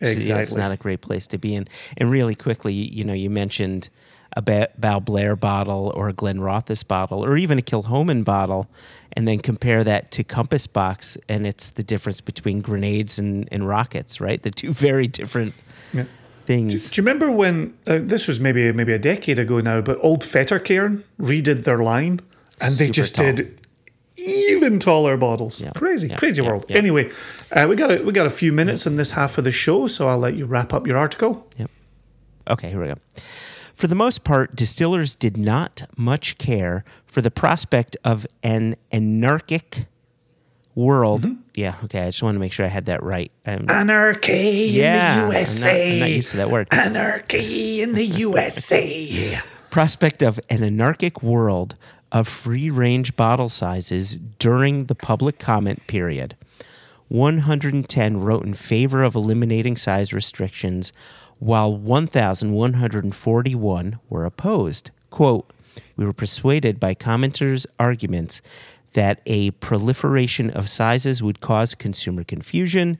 Exactly. 0.00 0.40
It's 0.40 0.54
not 0.54 0.70
a 0.70 0.76
great 0.76 1.00
place 1.00 1.26
to 1.26 1.38
be 1.38 1.56
in. 1.56 1.66
And 1.96 2.12
really 2.12 2.36
quickly, 2.36 2.72
you 2.72 3.02
know, 3.02 3.12
you 3.12 3.28
mentioned 3.28 3.90
a 4.36 4.42
ba- 4.42 4.68
Balblair 4.80 5.38
bottle 5.38 5.92
or 5.96 6.08
a 6.08 6.12
Glenn 6.12 6.38
Glenrothes 6.38 6.86
bottle 6.86 7.24
or 7.24 7.36
even 7.36 7.58
a 7.58 7.62
Kilchoman 7.62 8.22
bottle, 8.22 8.68
and 9.14 9.26
then 9.26 9.40
compare 9.40 9.82
that 9.82 10.12
to 10.12 10.22
Compass 10.22 10.68
Box, 10.68 11.18
and 11.28 11.44
it's 11.44 11.72
the 11.72 11.82
difference 11.82 12.20
between 12.20 12.60
grenades 12.60 13.18
and, 13.18 13.48
and 13.50 13.66
rockets, 13.66 14.20
right? 14.20 14.40
The 14.40 14.52
two 14.52 14.72
very 14.88 15.08
different 15.08 15.54
Yeah. 15.92 16.04
Things. 16.49 16.90
Do 16.90 16.99
you 17.00 17.05
remember 17.05 17.31
when 17.31 17.76
uh, 17.87 17.99
this 18.02 18.26
was 18.26 18.40
maybe 18.40 18.73
maybe 18.73 18.95
a 18.95 18.99
decade 18.99 19.38
ago 19.38 19.61
now? 19.61 19.81
But 19.83 19.99
Old 20.00 20.25
Fettercairn 20.25 21.05
redid 21.21 21.64
their 21.64 21.78
line, 21.78 22.21
and 22.61 22.75
they 22.75 22.87
Super 22.87 22.93
just 22.93 23.14
tall. 23.14 23.33
did 23.35 23.61
even 24.17 24.81
taller 24.81 25.17
bottles. 25.17 25.62
Crazy, 25.76 26.09
crazy 26.09 26.43
world. 26.43 26.64
Anyway, 26.71 27.11
uh, 27.52 27.67
we 27.69 27.76
got 27.76 27.90
a, 27.93 28.02
we 28.02 28.12
got 28.12 28.26
a 28.26 28.31
few 28.31 28.52
minutes 28.52 28.87
in 28.87 28.97
this 28.97 29.12
half 29.12 29.38
of 29.38 29.45
the 29.45 29.52
show, 29.52 29.87
so 29.87 30.09
I'll 30.09 30.19
let 30.19 30.35
you 30.35 30.47
wrap 30.47 30.73
up 30.73 30.87
your 30.87 30.97
article. 30.97 31.47
Yep. 31.59 31.71
Okay, 32.49 32.71
here 32.71 32.81
we 32.81 32.88
go. 32.88 32.95
For 33.75 33.87
the 33.87 33.95
most 33.95 34.25
part, 34.25 34.57
distillers 34.57 35.14
did 35.14 35.37
not 35.37 35.83
much 35.97 36.38
care 36.38 36.83
for 37.07 37.21
the 37.21 37.31
prospect 37.31 37.97
of 38.02 38.26
an 38.43 38.75
anarchic 38.90 39.87
world. 40.78 41.26
Yeah, 41.54 41.75
okay, 41.85 42.02
I 42.02 42.06
just 42.06 42.23
want 42.23 42.37
to 42.37 42.38
make 42.38 42.52
sure 42.52 42.64
I 42.64 42.68
had 42.68 42.87
that 42.87 43.02
right. 43.02 43.30
Um, 43.44 43.66
Anarchy 43.68 44.68
Yeah, 44.70 45.14
I'm 45.14 45.18
in 45.25 45.28
the 45.28 45.32
not- 45.35 45.40
USA. 45.40 45.92
I'm 45.94 45.99
not 46.00 46.11
used 46.11 46.30
to 46.30 46.37
that 46.38 46.50
word. 46.50 46.68
Anarchy 46.70 47.82
in 47.82 47.94
the 47.94 48.04
USA. 48.04 49.38
prospect 49.70 50.23
of 50.23 50.38
an 50.49 50.62
anarchic 50.62 51.23
world 51.23 51.75
of 52.12 52.26
free 52.28 52.70
range 52.70 53.16
bottle 53.16 53.49
sizes 53.50 54.16
during 54.38 54.87
the 54.87 54.94
public 54.94 55.38
comment 55.38 55.87
period. 55.88 56.37
110 57.08 58.20
wrote 58.20 58.44
in 58.44 58.54
favor 58.54 59.02
of 59.02 59.14
eliminating 59.14 59.76
size 59.76 60.12
restrictions, 60.12 60.92
while 61.38 61.76
1,141 61.76 63.99
were 64.08 64.25
opposed. 64.25 64.90
Quote, 65.11 65.50
we 65.97 66.04
were 66.04 66.12
persuaded 66.12 66.80
by 66.80 66.94
commenters' 66.94 67.66
arguments 67.78 68.42
that 68.95 69.21
a 69.26 69.50
proliferation 69.52 70.50
of 70.50 70.68
sizes 70.68 71.23
would 71.23 71.40
cause 71.40 71.75
consumer 71.75 72.25
confusion, 72.25 72.99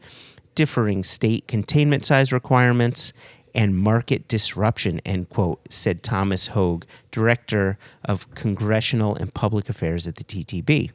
differing 0.55 1.03
state 1.05 1.49
containment 1.49 2.05
size 2.05 2.33
requirements, 2.33 3.13
and 3.55 3.77
market 3.77 4.29
disruption, 4.29 5.01
end 5.05 5.29
quote, 5.31 5.61
said 5.73 6.03
Thomas 6.03 6.49
Hogue, 6.49 6.85
director 7.11 7.79
of 8.05 8.33
congressional 8.35 9.17
and 9.17 9.33
public 9.33 9.69
affairs 9.69 10.07
at 10.07 10.17
the 10.17 10.25
TTB. 10.25 10.91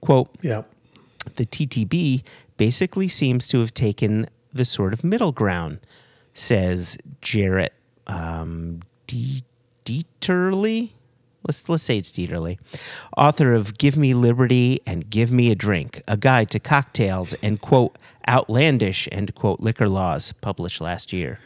Quote, 0.00 0.28
Yeah. 0.42 0.62
the 1.36 1.46
TTB 1.46 2.22
basically 2.56 3.08
seems 3.08 3.48
to 3.48 3.60
have 3.60 3.74
taken 3.74 4.28
the 4.52 4.64
sort 4.64 4.92
of 4.92 5.02
middle 5.02 5.32
ground, 5.32 5.80
says 6.34 6.96
Jarrett 7.22 7.72
um, 8.06 8.82
D- 9.06 9.42
Dieterle. 9.84 10.90
Let's 11.46 11.68
let's 11.68 11.84
say 11.84 11.98
it's 11.98 12.10
Dieterle, 12.10 12.58
author 13.16 13.54
of 13.54 13.78
"Give 13.78 13.96
Me 13.96 14.14
Liberty 14.14 14.80
and 14.86 15.08
Give 15.08 15.30
Me 15.30 15.50
a 15.50 15.54
Drink: 15.54 16.02
A 16.08 16.16
Guide 16.16 16.50
to 16.50 16.58
Cocktails 16.58 17.34
and 17.34 17.60
quote 17.60 17.96
outlandish 18.28 19.08
end 19.12 19.34
quote 19.34 19.60
liquor 19.60 19.88
laws," 19.88 20.32
published 20.40 20.80
last 20.80 21.12
year. 21.12 21.38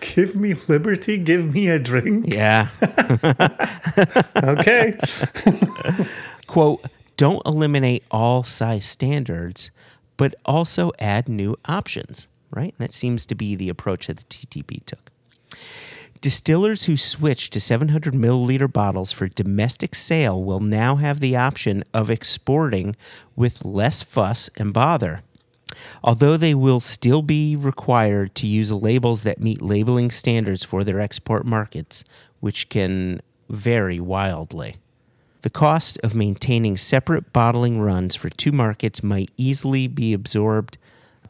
Give 0.00 0.34
me 0.34 0.54
liberty, 0.66 1.16
give 1.18 1.54
me 1.54 1.68
a 1.68 1.78
drink. 1.78 2.26
Yeah. 2.34 2.68
Okay. 4.42 4.98
quote, 6.46 6.84
don't 7.16 7.42
eliminate 7.46 8.04
all 8.10 8.42
size 8.42 8.84
standards, 8.84 9.70
but 10.16 10.34
also 10.44 10.90
add 10.98 11.28
new 11.28 11.56
options, 11.66 12.26
right? 12.50 12.74
And 12.78 12.88
that 12.88 12.92
seems 12.92 13.26
to 13.26 13.34
be 13.34 13.54
the 13.54 13.68
approach 13.68 14.08
that 14.08 14.16
the 14.16 14.24
TTB 14.24 14.84
took. 14.86 15.10
Distillers 16.22 16.84
who 16.84 16.96
switch 16.96 17.50
to 17.50 17.58
700 17.58 18.14
milliliter 18.14 18.72
bottles 18.72 19.10
for 19.10 19.26
domestic 19.26 19.92
sale 19.92 20.40
will 20.40 20.60
now 20.60 20.94
have 20.94 21.18
the 21.18 21.34
option 21.34 21.82
of 21.92 22.10
exporting 22.10 22.94
with 23.34 23.64
less 23.64 24.02
fuss 24.02 24.48
and 24.56 24.72
bother. 24.72 25.22
Although 26.04 26.36
they 26.36 26.54
will 26.54 26.78
still 26.78 27.22
be 27.22 27.56
required 27.56 28.36
to 28.36 28.46
use 28.46 28.70
labels 28.70 29.24
that 29.24 29.40
meet 29.40 29.60
labeling 29.60 30.12
standards 30.12 30.64
for 30.64 30.84
their 30.84 31.00
export 31.00 31.44
markets, 31.44 32.04
which 32.38 32.68
can 32.68 33.20
vary 33.48 33.98
wildly. 33.98 34.76
The 35.42 35.50
cost 35.50 35.98
of 36.04 36.14
maintaining 36.14 36.76
separate 36.76 37.32
bottling 37.32 37.80
runs 37.80 38.14
for 38.14 38.30
two 38.30 38.52
markets 38.52 39.02
might 39.02 39.32
easily 39.36 39.88
be 39.88 40.12
absorbed 40.12 40.78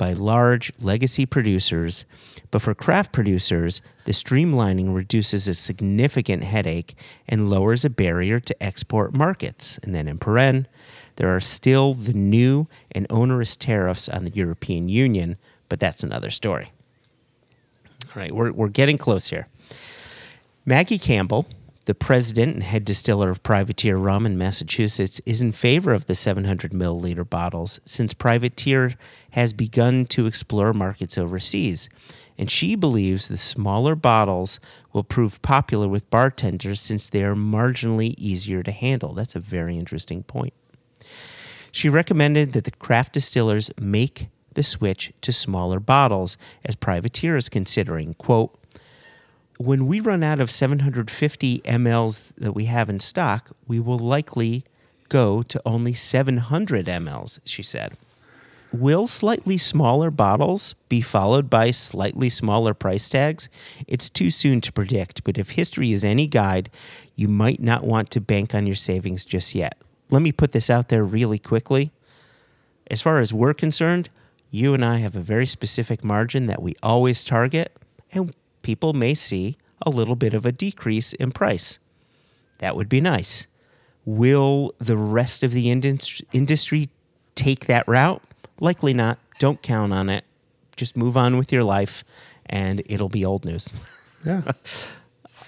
by 0.03 0.13
large 0.13 0.73
legacy 0.81 1.25
producers, 1.25 2.07
but 2.51 2.61
for 2.61 2.75
craft 2.75 3.13
producers, 3.13 3.81
the 4.05 4.11
streamlining 4.11 4.93
reduces 4.93 5.47
a 5.47 5.55
significant 5.55 6.43
headache 6.43 6.97
and 7.29 7.49
lowers 7.49 7.85
a 7.85 7.89
barrier 7.89 8.41
to 8.41 8.61
export 8.61 9.15
markets. 9.15 9.79
And 9.85 9.95
then 9.95 10.09
in 10.09 10.19
paren, 10.19 10.67
there 11.15 11.29
are 11.29 11.39
still 11.39 11.95
the 11.95 12.15
new 12.15 12.67
and 12.91 13.07
onerous 13.11 13.57
tariffs 13.57 14.09
on 14.09 14.25
the 14.25 14.33
European 14.33 14.89
Union, 14.89 15.37
but 15.69 15.79
that's 15.79 16.03
another 16.03 16.31
story. 16.31 16.73
All 18.09 18.21
right, 18.21 18.33
we're, 18.33 18.51
we're 18.51 18.71
getting 18.71 18.99
close 18.99 19.29
here. 19.29 19.47
Maggie 20.67 20.99
Campbell, 20.99 21.47
the 21.85 21.95
president 21.95 22.55
and 22.55 22.63
head 22.63 22.85
distiller 22.85 23.31
of 23.31 23.43
Privateer 23.43 23.97
Rum 23.97 24.25
in 24.27 24.39
Massachusetts, 24.39 25.21
is 25.27 25.43
in 25.43 25.53
favor 25.53 25.93
of 25.93 26.07
the 26.07 26.15
700 26.15 26.73
milliliter 26.73 27.29
bottles 27.29 27.81
since 27.85 28.15
Privateer 28.15 28.95
has 29.33 29.53
begun 29.53 30.07
to 30.07 30.27
explore 30.27 30.73
markets 30.73 31.19
overseas. 31.19 31.89
And 32.39 32.51
she 32.51 32.77
believes 32.77 33.29
the 33.29 33.37
smaller 33.37 33.95
bottles 33.95 34.61
will 34.93 35.05
prove 35.05 35.43
popular 35.43 35.89
with 35.89 36.09
bartenders 36.11 36.81
since 36.81 37.09
they 37.09 37.25
are 37.25 37.35
marginally 37.35 38.15
easier 38.17 38.63
to 38.63 38.73
handle. 38.73 39.13
That's 39.13 39.37
a 39.37 39.41
very 39.41 39.77
interesting 39.77 40.23
point. 40.23 40.55
She 41.73 41.89
recommended 41.89 42.53
that 42.53 42.65
the 42.65 42.71
craft 42.71 43.15
distillers 43.15 43.71
make 43.81 44.29
the 44.55 44.63
switch 44.63 45.13
to 45.23 45.33
smaller 45.33 45.81
bottles, 45.81 46.37
as 46.65 46.77
Privateer 46.77 47.37
is 47.37 47.49
considering, 47.49 48.15
quote, 48.15 48.59
when 49.65 49.87
we 49.87 50.01
run 50.01 50.23
out 50.23 50.41
of 50.41 50.51
750 50.51 51.61
mLs 51.61 52.35
that 52.37 52.53
we 52.53 52.67
have 52.67 52.89
in 52.89 53.01
stock, 53.01 53.51
we 53.67 53.79
will 53.79 53.99
likely 53.99 54.65
go 55.09 55.43
to 55.43 55.63
only 55.65 55.93
700 55.93 56.87
mLs, 56.87 57.41
she 57.45 57.63
said. 57.63 57.97
Will 58.73 59.07
slightly 59.07 59.59
smaller 59.59 60.11
bottles 60.11 60.75
be 60.89 61.03
followed 61.03 61.51
by 61.51 61.71
slightly 61.71 62.31
smaller 62.31 62.73
price 62.73 63.11
tags? 63.11 63.51
It's 63.87 64.09
too 64.09 64.31
soon 64.31 64.63
to 64.63 64.73
predict, 64.73 65.25
but 65.25 65.37
if 65.37 65.51
history 65.51 65.93
is 65.93 66.05
any 66.05 66.27
guide, 66.27 66.71
you 67.15 67.29
might 67.29 67.61
not 67.61 67.85
want 67.85 68.11
to 68.11 68.21
bank 68.21 68.55
on 68.55 68.67
your 68.67 68.77
savings 68.77 69.27
just 69.27 69.55
yet. 69.55 69.77
let 70.09 70.23
me 70.23 70.33
put 70.33 70.53
this 70.53 70.71
out 70.71 70.89
there 70.89 71.05
really 71.05 71.39
quickly. 71.39 71.91
As 72.91 73.01
far 73.03 73.19
as 73.19 73.33
we're 73.33 73.55
concerned, 73.55 74.09
you 74.51 74.75
and 74.75 74.85
I 74.85 74.99
have 74.99 75.17
a 75.17 75.21
very 75.21 75.47
specific 75.47 76.03
margin 76.03 76.47
that 76.47 76.63
we 76.63 76.75
always 76.83 77.25
target, 77.25 77.77
and 78.13 78.35
people 78.63 78.93
may 78.93 79.15
see 79.15 79.57
a 79.85 79.91
little 79.91 80.17
bit 80.17 80.35
of 80.35 80.47
a 80.47 80.53
decrease 80.53 81.13
in 81.13 81.33
price. 81.33 81.79
That 82.59 82.77
would 82.77 82.89
be 82.89 83.01
nice. 83.01 83.47
Will 84.05 84.75
the 84.79 84.97
rest 84.97 85.43
of 85.43 85.53
the 85.53 85.71
indus- 85.71 86.23
industry 86.33 86.89
take 87.35 87.67
that 87.67 87.87
route? 87.87 88.23
Likely 88.61 88.95
not. 88.95 89.19
Don't 89.39 89.63
count 89.63 89.93
on 89.93 90.09
it. 90.09 90.25
Just 90.77 90.97
move 90.97 91.17
on 91.17 91.37
with 91.37 91.53
your 91.53 91.65
life, 91.65 92.05
and 92.47 92.83
it'll 92.87 93.09
be 93.09 93.25
old 93.25 93.45
news. 93.45 93.73
Yeah. 94.25 94.43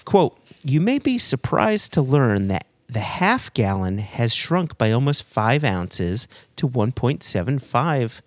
Quote, 0.05 0.37
you 0.65 0.81
may 0.81 0.99
be 0.99 1.17
surprised 1.17 1.93
to 1.93 2.03
learn 2.03 2.49
that 2.49 2.67
the 2.89 2.99
half 2.99 3.55
gallon 3.55 3.99
has 3.99 4.35
shrunk 4.35 4.77
by 4.77 4.91
almost 4.91 5.23
five 5.23 5.63
ounces 5.63 6.27
to 6.57 6.69
1.75 6.69 8.21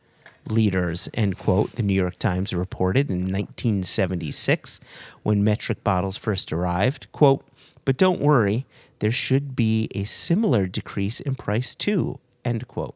liters, 0.51 1.09
end 1.13 1.37
quote, 1.37 1.73
the 1.73 1.83
New 1.83 1.93
York 1.93 2.19
Times 2.19 2.53
reported 2.53 3.09
in 3.09 3.21
1976 3.21 4.79
when 5.23 5.43
metric 5.43 5.83
bottles 5.83 6.17
first 6.17 6.51
arrived. 6.51 7.11
Quote, 7.11 7.45
but 7.85 7.97
don't 7.97 8.19
worry, 8.19 8.65
there 8.99 9.11
should 9.11 9.55
be 9.55 9.89
a 9.95 10.03
similar 10.03 10.65
decrease 10.65 11.19
in 11.19 11.35
price 11.35 11.75
too, 11.75 12.19
end 12.43 12.67
quote. 12.67 12.95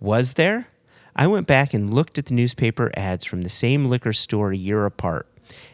Was 0.00 0.34
there? 0.34 0.68
I 1.16 1.26
went 1.26 1.46
back 1.46 1.72
and 1.72 1.94
looked 1.94 2.18
at 2.18 2.26
the 2.26 2.34
newspaper 2.34 2.90
ads 2.96 3.24
from 3.24 3.42
the 3.42 3.48
same 3.48 3.86
liquor 3.86 4.12
store 4.12 4.50
a 4.50 4.56
year 4.56 4.84
apart. 4.84 5.26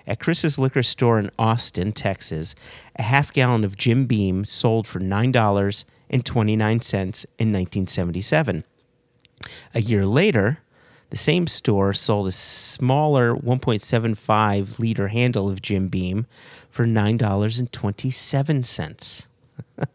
At 0.06 0.20
Chris's 0.20 0.58
liquor 0.58 0.82
store 0.82 1.18
in 1.18 1.30
Austin, 1.38 1.92
Texas, 1.92 2.54
a 2.96 3.02
half 3.02 3.32
gallon 3.32 3.64
of 3.64 3.76
Jim 3.76 4.06
Beam 4.06 4.44
sold 4.44 4.86
for 4.86 5.00
$9.29 5.00 6.52
in 6.58 6.60
1977. 6.60 8.64
A 9.74 9.80
year 9.80 10.04
later, 10.04 10.58
the 11.10 11.16
same 11.16 11.46
store 11.46 11.92
sold 11.92 12.28
a 12.28 12.32
smaller 12.32 13.34
1.75 13.34 14.78
liter 14.78 15.08
handle 15.08 15.48
of 15.48 15.60
Jim 15.60 15.88
Beam 15.88 16.26
for 16.70 16.86
$9.27. 16.86 19.26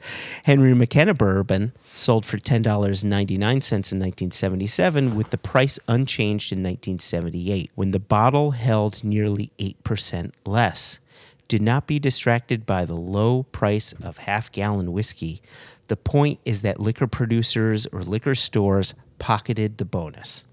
Henry 0.44 0.74
McKenna 0.74 1.14
bourbon 1.14 1.72
sold 1.94 2.26
for 2.26 2.38
$10.99 2.38 3.32
in 3.32 3.40
1977, 3.40 5.16
with 5.16 5.30
the 5.30 5.38
price 5.38 5.80
unchanged 5.88 6.52
in 6.52 6.60
1978, 6.60 7.72
when 7.76 7.92
the 7.92 8.00
bottle 8.00 8.52
held 8.52 9.04
nearly 9.04 9.52
8% 9.60 10.32
less. 10.46 11.00
Do 11.48 11.60
not 11.60 11.88
be 11.88 12.00
distracted 12.00 12.66
by 12.66 12.86
the 12.86 12.96
low 12.96 13.44
price 13.44 13.94
of 13.94 14.18
half 14.18 14.52
gallon 14.52 14.92
whiskey. 14.92 15.42
The 15.88 15.98
point 15.98 16.40
is 16.44 16.64
that 16.64 16.80
liquor 16.80 17.08
producers 17.08 17.86
or 17.88 18.02
liquor 18.02 18.34
stores 18.34 18.96
pocketed 19.20 19.78
the 19.78 19.86
bonus. 19.86 20.44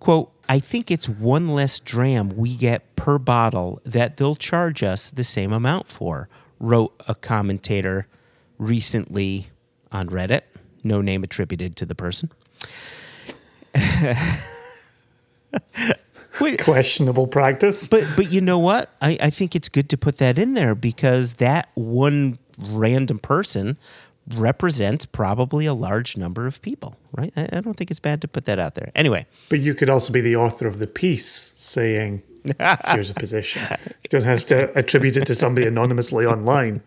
Quote, 0.00 0.32
I 0.48 0.60
think 0.60 0.90
it's 0.90 1.08
one 1.08 1.48
less 1.48 1.80
dram 1.80 2.30
we 2.30 2.56
get 2.56 2.96
per 2.96 3.18
bottle 3.18 3.80
that 3.84 4.16
they'll 4.16 4.34
charge 4.34 4.82
us 4.82 5.10
the 5.10 5.24
same 5.24 5.52
amount 5.52 5.88
for, 5.88 6.28
wrote 6.58 6.94
a 7.06 7.14
commentator 7.14 8.06
recently 8.58 9.48
on 9.92 10.08
Reddit. 10.08 10.42
No 10.82 11.00
name 11.00 11.24
attributed 11.24 11.76
to 11.76 11.86
the 11.86 11.94
person. 11.94 12.30
Questionable 16.60 17.26
practice. 17.26 17.88
but 17.88 18.04
but 18.16 18.30
you 18.30 18.40
know 18.40 18.58
what? 18.58 18.90
I, 19.02 19.18
I 19.20 19.30
think 19.30 19.56
it's 19.56 19.68
good 19.68 19.88
to 19.90 19.98
put 19.98 20.18
that 20.18 20.38
in 20.38 20.54
there 20.54 20.74
because 20.74 21.34
that 21.34 21.68
one 21.74 22.38
random 22.58 23.18
person 23.18 23.76
represents 24.34 25.06
probably 25.06 25.66
a 25.66 25.74
large 25.74 26.16
number 26.16 26.46
of 26.46 26.60
people, 26.62 26.96
right? 27.12 27.32
I, 27.36 27.48
I 27.52 27.60
don't 27.60 27.76
think 27.76 27.90
it's 27.90 28.00
bad 28.00 28.20
to 28.22 28.28
put 28.28 28.44
that 28.46 28.58
out 28.58 28.74
there. 28.74 28.90
Anyway, 28.94 29.26
But 29.48 29.60
you 29.60 29.74
could 29.74 29.88
also 29.90 30.12
be 30.12 30.20
the 30.20 30.36
author 30.36 30.66
of 30.66 30.78
the 30.78 30.86
piece 30.86 31.52
saying, 31.56 32.22
here's 32.92 33.10
a 33.10 33.14
position. 33.24 33.62
You 34.02 34.08
don't 34.10 34.24
have 34.24 34.44
to 34.46 34.76
attribute 34.78 35.16
it 35.16 35.26
to 35.26 35.34
somebody 35.34 35.66
anonymously 35.66 36.26
online. 36.26 36.82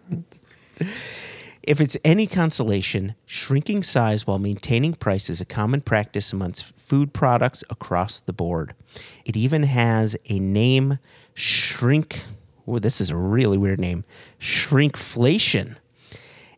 If 1.64 1.80
it's 1.80 1.96
any 2.04 2.26
consolation, 2.26 3.14
shrinking 3.26 3.84
size 3.84 4.26
while 4.26 4.40
maintaining 4.40 4.94
price 4.94 5.30
is 5.30 5.40
a 5.42 5.46
common 5.46 5.82
practice 5.82 6.34
amongst 6.34 6.66
food 6.66 7.14
products 7.14 7.64
across 7.70 8.20
the 8.20 8.34
board. 8.34 8.74
It 9.26 9.38
even 9.38 9.64
has 9.64 10.18
a 10.28 10.40
name, 10.40 10.98
shrink. 11.36 12.22
Oh, 12.68 12.80
this 12.80 13.00
is 13.00 13.10
a 13.10 13.16
really 13.16 13.58
weird 13.58 13.80
name, 13.80 14.06
shrinkflation. 14.40 15.76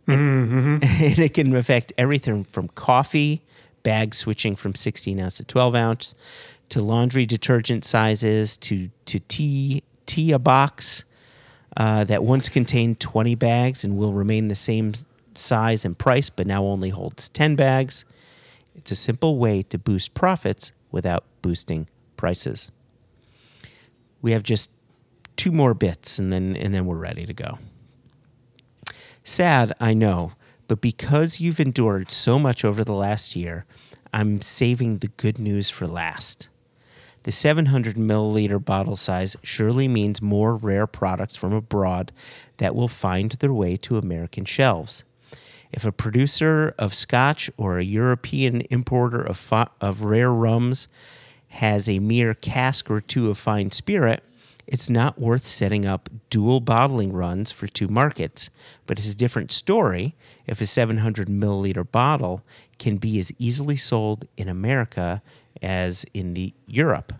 And, 0.08 0.84
and 0.84 1.20
it 1.20 1.34
can 1.34 1.56
affect 1.56 1.94
everything 1.98 2.44
from 2.44 2.68
coffee, 2.70 3.42
bag 3.84 4.14
switching 4.14 4.56
from 4.56 4.76
16 4.76 5.20
ounce 5.20 5.38
to 5.38 5.44
12 5.44 5.76
ounce, 5.76 6.16
to 6.70 6.82
laundry 6.82 7.26
detergent 7.26 7.86
sizes, 7.86 8.58
to 8.58 8.90
to 9.06 9.20
tea 9.20 9.84
tea 10.06 10.32
a 10.32 10.40
box 10.40 11.06
uh, 11.78 12.04
that 12.04 12.24
once 12.24 12.50
contained 12.50 13.00
20 13.00 13.36
bags 13.36 13.84
and 13.84 13.98
will 13.98 14.14
remain 14.14 14.48
the 14.48 14.56
same 14.56 14.94
size 15.36 15.86
and 15.86 15.98
price, 15.98 16.30
but 16.30 16.46
now 16.46 16.64
only 16.64 16.90
holds 16.90 17.30
10 17.30 17.56
bags. 17.56 18.06
It's 18.76 18.92
a 18.92 18.96
simple 18.96 19.38
way 19.38 19.64
to 19.64 19.78
boost 19.78 20.14
profits 20.14 20.72
without 20.92 21.24
boosting 21.42 21.88
prices. 22.18 22.72
We 24.22 24.32
have 24.32 24.44
just 24.44 24.72
two 25.36 25.52
more 25.52 25.74
bits 25.74 26.20
and 26.20 26.32
then 26.32 26.56
and 26.56 26.74
then 26.74 26.86
we're 26.86 26.96
ready 26.96 27.26
to 27.26 27.34
go. 27.34 27.58
Sad, 29.24 29.74
I 29.80 29.94
know, 29.94 30.34
but 30.68 30.82
because 30.82 31.40
you've 31.40 31.60
endured 31.60 32.12
so 32.12 32.38
much 32.38 32.66
over 32.66 32.84
the 32.84 32.94
last 32.94 33.36
year, 33.38 33.66
I'm 34.14 34.42
saving 34.42 34.98
the 34.98 35.08
good 35.08 35.40
news 35.40 35.70
for 35.70 35.88
last. 35.88 36.50
The 37.24 37.32
700 37.32 37.96
milliliter 37.96 38.64
bottle 38.64 38.98
size 38.98 39.38
surely 39.42 39.88
means 39.88 40.22
more 40.22 40.58
rare 40.58 40.86
products 40.86 41.38
from 41.38 41.54
abroad 41.54 42.12
that 42.58 42.76
will 42.76 42.90
find 42.90 43.32
their 43.32 43.54
way 43.54 43.78
to 43.78 43.98
American 43.98 44.44
shelves. 44.44 45.06
If 45.72 45.86
a 45.86 45.94
producer 45.94 46.76
of 46.78 46.94
scotch 46.94 47.50
or 47.56 47.80
a 47.80 47.84
European 47.84 48.62
importer 48.70 49.22
of, 49.22 49.38
fi- 49.38 49.70
of 49.80 50.04
rare 50.04 50.34
rums 50.34 50.90
has 51.48 51.88
a 51.88 52.00
mere 52.00 52.34
cask 52.34 52.92
or 52.92 53.00
two 53.00 53.30
of 53.30 53.38
fine 53.38 53.72
spirit, 53.72 54.22
it's 54.68 54.90
not 54.90 55.20
worth 55.20 55.46
setting 55.46 55.86
up 55.86 56.10
dual 56.30 56.60
bottling 56.60 57.12
runs 57.14 57.52
for 57.52 57.68
two 57.68 57.88
markets. 57.88 58.50
But 58.86 58.98
it's 58.98 59.12
a 59.14 59.18
different 59.18 59.52
story 59.52 60.16
if 60.48 60.62
a 60.62 60.66
700 60.66 61.28
milliliter 61.28 61.90
bottle 61.90 62.44
can 62.80 62.98
be 62.98 63.20
as 63.20 63.32
easily 63.40 63.76
sold 63.76 64.26
in 64.38 64.48
America 64.48 65.22
as 65.62 66.06
in 66.14 66.34
the 66.34 66.54
Europe. 66.68 67.14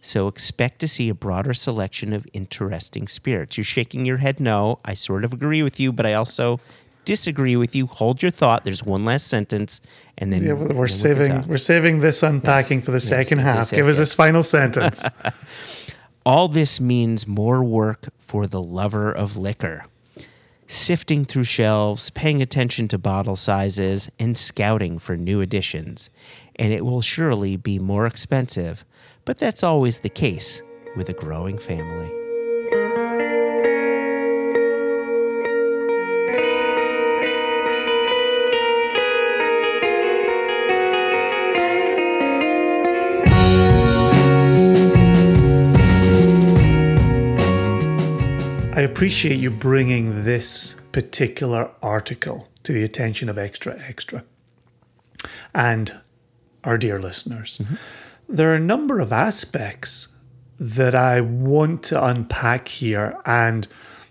So 0.00 0.28
expect 0.28 0.78
to 0.80 0.88
see 0.88 1.08
a 1.08 1.14
broader 1.14 1.52
selection 1.54 2.12
of 2.12 2.26
interesting 2.32 3.08
spirits. 3.08 3.56
You're 3.56 3.64
shaking 3.64 4.06
your 4.06 4.18
head 4.18 4.38
no. 4.38 4.78
I 4.84 4.94
sort 4.94 5.24
of 5.24 5.32
agree 5.32 5.62
with 5.62 5.80
you, 5.80 5.92
but 5.92 6.06
I 6.06 6.14
also 6.14 6.60
disagree 7.04 7.56
with 7.56 7.74
you. 7.74 7.86
Hold 7.86 8.22
your 8.22 8.30
thought. 8.30 8.64
There's 8.64 8.84
one 8.84 9.04
last 9.04 9.26
sentence, 9.26 9.80
and 10.16 10.32
then 10.32 10.44
Yeah, 10.44 10.52
we're 10.52 10.86
saving 10.86 11.48
we're 11.48 11.56
saving 11.56 12.00
this 12.00 12.22
unpacking 12.22 12.80
for 12.82 12.92
the 12.92 13.00
second 13.00 13.38
yes, 13.38 13.46
half. 13.46 13.56
yes, 13.56 13.70
Give 13.70 13.86
yes, 13.86 13.92
us 13.92 13.98
this 13.98 14.14
final 14.14 14.42
sentence. 14.44 15.04
All 16.28 16.46
this 16.46 16.78
means 16.78 17.26
more 17.26 17.64
work 17.64 18.08
for 18.18 18.46
the 18.46 18.62
lover 18.62 19.10
of 19.10 19.38
liquor. 19.38 19.86
Sifting 20.66 21.24
through 21.24 21.44
shelves, 21.44 22.10
paying 22.10 22.42
attention 22.42 22.86
to 22.88 22.98
bottle 22.98 23.34
sizes, 23.34 24.10
and 24.18 24.36
scouting 24.36 24.98
for 24.98 25.16
new 25.16 25.40
additions. 25.40 26.10
And 26.56 26.70
it 26.70 26.84
will 26.84 27.00
surely 27.00 27.56
be 27.56 27.78
more 27.78 28.06
expensive, 28.06 28.84
but 29.24 29.38
that's 29.38 29.62
always 29.62 30.00
the 30.00 30.10
case 30.10 30.60
with 30.94 31.08
a 31.08 31.14
growing 31.14 31.56
family. 31.56 32.12
I 48.78 48.82
appreciate 48.82 49.40
you 49.40 49.50
bringing 49.50 50.22
this 50.22 50.80
particular 50.92 51.68
article 51.82 52.46
to 52.62 52.72
the 52.72 52.84
attention 52.84 53.28
of 53.28 53.36
Extra 53.36 53.76
Extra 53.88 54.22
and 55.52 55.90
our 56.62 56.78
dear 56.78 57.00
listeners. 57.00 57.60
There 58.28 58.52
are 58.52 58.54
a 58.54 58.60
number 58.60 59.00
of 59.00 59.10
aspects 59.10 60.16
that 60.60 60.94
I 60.94 61.20
want 61.20 61.82
to 61.84 62.04
unpack 62.04 62.68
here, 62.68 63.16
and 63.26 63.66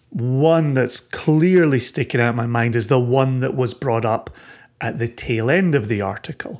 one 0.10 0.74
that's 0.74 1.00
clearly 1.00 1.80
sticking 1.80 2.20
out 2.20 2.32
in 2.32 2.36
my 2.36 2.46
mind 2.46 2.76
is 2.76 2.88
the 2.88 3.00
one 3.00 3.40
that 3.40 3.56
was 3.56 3.74
brought 3.74 4.04
up 4.04 4.36
at 4.82 4.98
the 5.00 5.08
tail 5.08 5.50
end 5.50 5.76
of 5.76 5.88
the 5.88 6.02
article. 6.02 6.60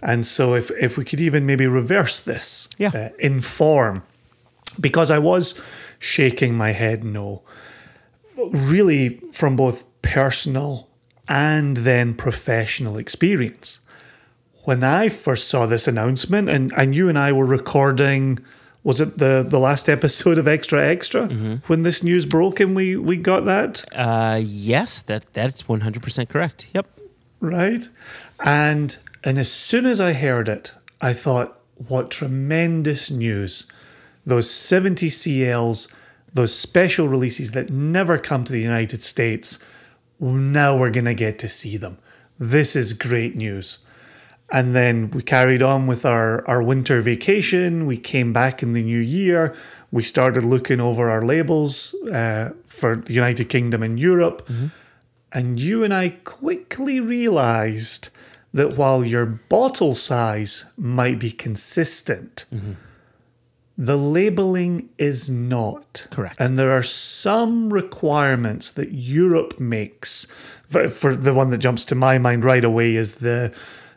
And 0.00 0.24
so, 0.24 0.54
if, 0.54 0.70
if 0.80 0.96
we 0.96 1.04
could 1.04 1.20
even 1.20 1.44
maybe 1.44 1.66
reverse 1.66 2.18
this 2.18 2.70
Yeah. 2.78 2.92
uh, 2.94 3.08
in 3.18 3.42
form, 3.42 4.04
because 4.80 5.10
I 5.10 5.18
was 5.18 5.60
shaking 6.02 6.54
my 6.54 6.72
head 6.72 7.04
no, 7.04 7.42
really 8.36 9.20
from 9.32 9.54
both 9.54 9.84
personal 10.02 10.88
and 11.28 11.78
then 11.78 12.12
professional 12.14 12.96
experience. 12.98 13.78
When 14.64 14.82
I 14.82 15.08
first 15.08 15.48
saw 15.48 15.66
this 15.66 15.86
announcement, 15.86 16.48
and, 16.48 16.72
and 16.76 16.94
you 16.94 17.08
and 17.08 17.18
I 17.18 17.32
were 17.32 17.46
recording, 17.46 18.38
was 18.84 19.00
it 19.00 19.18
the, 19.18 19.44
the 19.48 19.58
last 19.58 19.88
episode 19.88 20.38
of 20.38 20.48
Extra 20.48 20.84
Extra 20.84 21.28
when 21.68 21.82
this 21.82 22.02
news 22.02 22.26
broke 22.26 22.58
and 22.58 22.74
we, 22.74 22.96
we 22.96 23.16
got 23.16 23.44
that? 23.44 23.84
Uh, 23.94 24.40
yes, 24.42 25.02
that 25.02 25.32
that's 25.32 25.62
100% 25.64 26.28
correct. 26.28 26.66
Yep. 26.74 26.88
right? 27.40 27.88
And 28.44 28.96
and 29.24 29.38
as 29.38 29.50
soon 29.50 29.86
as 29.86 30.00
I 30.00 30.14
heard 30.14 30.48
it, 30.48 30.72
I 31.00 31.12
thought, 31.12 31.58
what 31.88 32.10
tremendous 32.10 33.08
news! 33.10 33.70
Those 34.24 34.50
70 34.50 35.08
CLs, 35.08 35.94
those 36.32 36.54
special 36.54 37.08
releases 37.08 37.50
that 37.52 37.70
never 37.70 38.18
come 38.18 38.44
to 38.44 38.52
the 38.52 38.60
United 38.60 39.02
States, 39.02 39.58
now 40.20 40.76
we're 40.76 40.90
gonna 40.90 41.14
get 41.14 41.38
to 41.40 41.48
see 41.48 41.76
them. 41.76 41.98
This 42.38 42.76
is 42.76 42.92
great 42.92 43.36
news. 43.36 43.78
And 44.52 44.74
then 44.74 45.10
we 45.10 45.22
carried 45.22 45.62
on 45.62 45.86
with 45.86 46.04
our, 46.04 46.46
our 46.46 46.62
winter 46.62 47.00
vacation. 47.00 47.86
We 47.86 47.96
came 47.96 48.32
back 48.34 48.62
in 48.62 48.74
the 48.74 48.82
new 48.82 48.98
year. 49.00 49.54
We 49.90 50.02
started 50.02 50.44
looking 50.44 50.78
over 50.78 51.08
our 51.08 51.22
labels 51.22 51.94
uh, 52.12 52.50
for 52.66 52.96
the 52.96 53.14
United 53.14 53.48
Kingdom 53.48 53.82
and 53.82 53.98
Europe. 53.98 54.46
And 55.32 55.58
you 55.58 55.82
and 55.82 55.94
I 55.94 56.10
quickly 56.24 57.00
realized 57.00 58.10
that 58.52 58.76
while 58.76 59.02
your 59.02 59.24
bottle 59.24 59.94
size 59.94 60.66
might 60.76 61.18
be 61.18 61.30
consistent, 61.30 62.44
the 63.78 63.96
labeling 63.96 64.88
is 64.98 65.30
not. 65.30 66.06
Correct. 66.10 66.36
And 66.38 66.58
there 66.58 66.70
are 66.72 66.82
some 66.82 67.72
requirements 67.72 68.70
that 68.72 68.92
Europe 68.92 69.58
makes. 69.58 70.26
For, 70.68 70.88
for 70.88 71.14
the 71.14 71.34
one 71.34 71.50
that 71.50 71.58
jumps 71.58 71.84
to 71.86 71.94
my 71.94 72.18
mind 72.18 72.44
right 72.44 72.64
away 72.64 72.94
is 72.96 73.16
the 73.16 73.54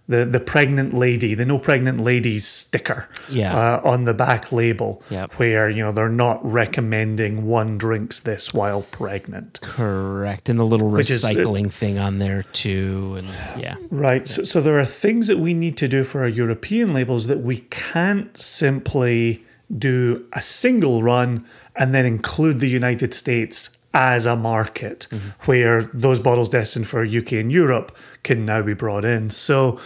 the, 0.08 0.24
the 0.24 0.40
pregnant 0.40 0.94
lady, 0.94 1.34
the 1.34 1.48
no 1.48 1.58
pregnant 1.58 2.00
ladies 2.00 2.46
sticker 2.46 3.08
Yeah. 3.28 3.56
uh, 3.58 3.82
on 3.84 4.04
the 4.04 4.14
back 4.14 4.52
label, 4.52 5.02
Yep. 5.10 5.34
where 5.40 5.68
you 5.68 5.82
know 5.84 5.92
they're 5.92 6.10
not 6.10 6.46
recommending 6.46 7.48
one 7.48 7.80
drinks 7.80 8.20
this 8.20 8.54
while 8.54 8.84
pregnant. 8.84 9.60
Correct. 9.64 10.48
And 10.48 10.60
the 10.60 10.64
little 10.64 10.96
is- 10.98 11.10
recycling 11.10 11.72
thing 11.72 11.98
on 11.98 12.20
there 12.20 12.44
too. 12.54 13.16
And 13.18 13.28
yeah. 13.60 13.76
Right. 13.90 14.28
So, 14.28 14.44
so 14.44 14.62
there 14.62 14.78
are 14.80 14.86
things 14.86 15.26
that 15.28 15.40
we 15.40 15.56
need 15.56 15.76
to 15.78 15.88
do 15.88 16.04
for 16.04 16.22
our 16.22 16.28
European 16.30 16.94
labels 16.94 17.26
that 17.26 17.40
we 17.42 17.58
can't 17.72 18.38
simply 18.38 19.44
do 19.76 20.28
a 20.34 20.42
single 20.42 21.04
run 21.04 21.46
and 21.76 21.94
then 21.94 22.06
include 22.06 22.60
the 22.60 22.70
United 22.70 23.14
States 23.14 23.78
as 23.94 24.26
a 24.26 24.36
market 24.36 25.08
mm-hmm. 25.10 25.30
where 25.46 25.84
those 25.94 26.20
bottles 26.20 26.50
destined 26.50 26.88
for 26.88 27.04
UK 27.04 27.34
and 27.34 27.52
Europe 27.52 27.96
can 28.24 28.46
now 28.46 28.62
be 28.62 28.74
brought 28.74 29.06
in. 29.06 29.30
So 29.30 29.80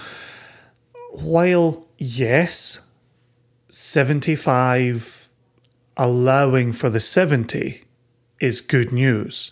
while, 1.12 1.88
yes, 1.98 2.88
75 3.70 5.30
allowing 5.96 6.74
for 6.74 6.90
the 6.90 7.00
70 7.00 7.82
is 8.40 8.62
good 8.62 8.92
news 8.92 9.52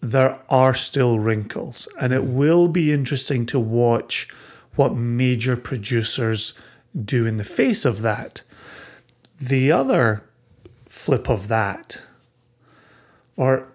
there 0.00 0.40
are 0.48 0.74
still 0.74 1.18
wrinkles, 1.18 1.86
and 2.00 2.12
it 2.12 2.22
mm-hmm. 2.22 2.36
will 2.36 2.68
be 2.68 2.92
interesting 2.92 3.46
to 3.46 3.60
watch 3.60 4.28
what 4.76 4.94
major 4.94 5.56
producers 5.56 6.58
do 7.04 7.26
in 7.26 7.36
the 7.36 7.44
face 7.44 7.84
of 7.84 8.02
that. 8.02 8.42
The 9.40 9.72
other 9.72 10.22
flip 10.88 11.30
of 11.30 11.48
that, 11.48 12.02
or 13.36 13.68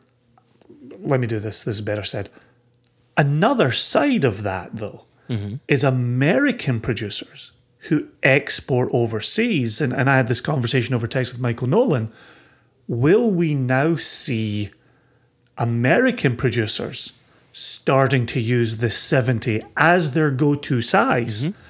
let 0.99 1.19
me 1.19 1.28
do 1.28 1.39
this, 1.39 1.63
this 1.63 1.75
is 1.75 1.82
better 1.82 2.04
said. 2.04 2.30
Another 3.17 3.71
side 3.71 4.23
of 4.23 4.43
that, 4.43 4.75
though, 4.75 5.06
mm-hmm. 5.30 5.56
is 5.67 5.84
American 5.84 6.82
producers 6.82 7.54
who 7.89 8.08
export 8.21 8.89
overseas. 8.91 9.80
And, 9.80 9.93
and 9.93 10.10
I 10.10 10.17
had 10.17 10.28
this 10.28 10.41
conversation 10.41 10.93
over 10.93 11.08
text 11.08 11.32
with 11.32 11.41
Michael 11.41 11.67
Nolan. 11.67 12.12
Will 12.88 13.32
we 13.32 13.56
now 13.56 13.95
see 13.95 14.71
American 15.58 16.36
producers 16.36 17.13
starting 17.51 18.25
to 18.25 18.39
use 18.39 18.78
the 18.78 18.89
70 18.89 19.63
as 19.78 20.12
their 20.12 20.30
go 20.30 20.56
to 20.56 20.82
size 20.82 21.47
mm-hmm. 21.47 21.62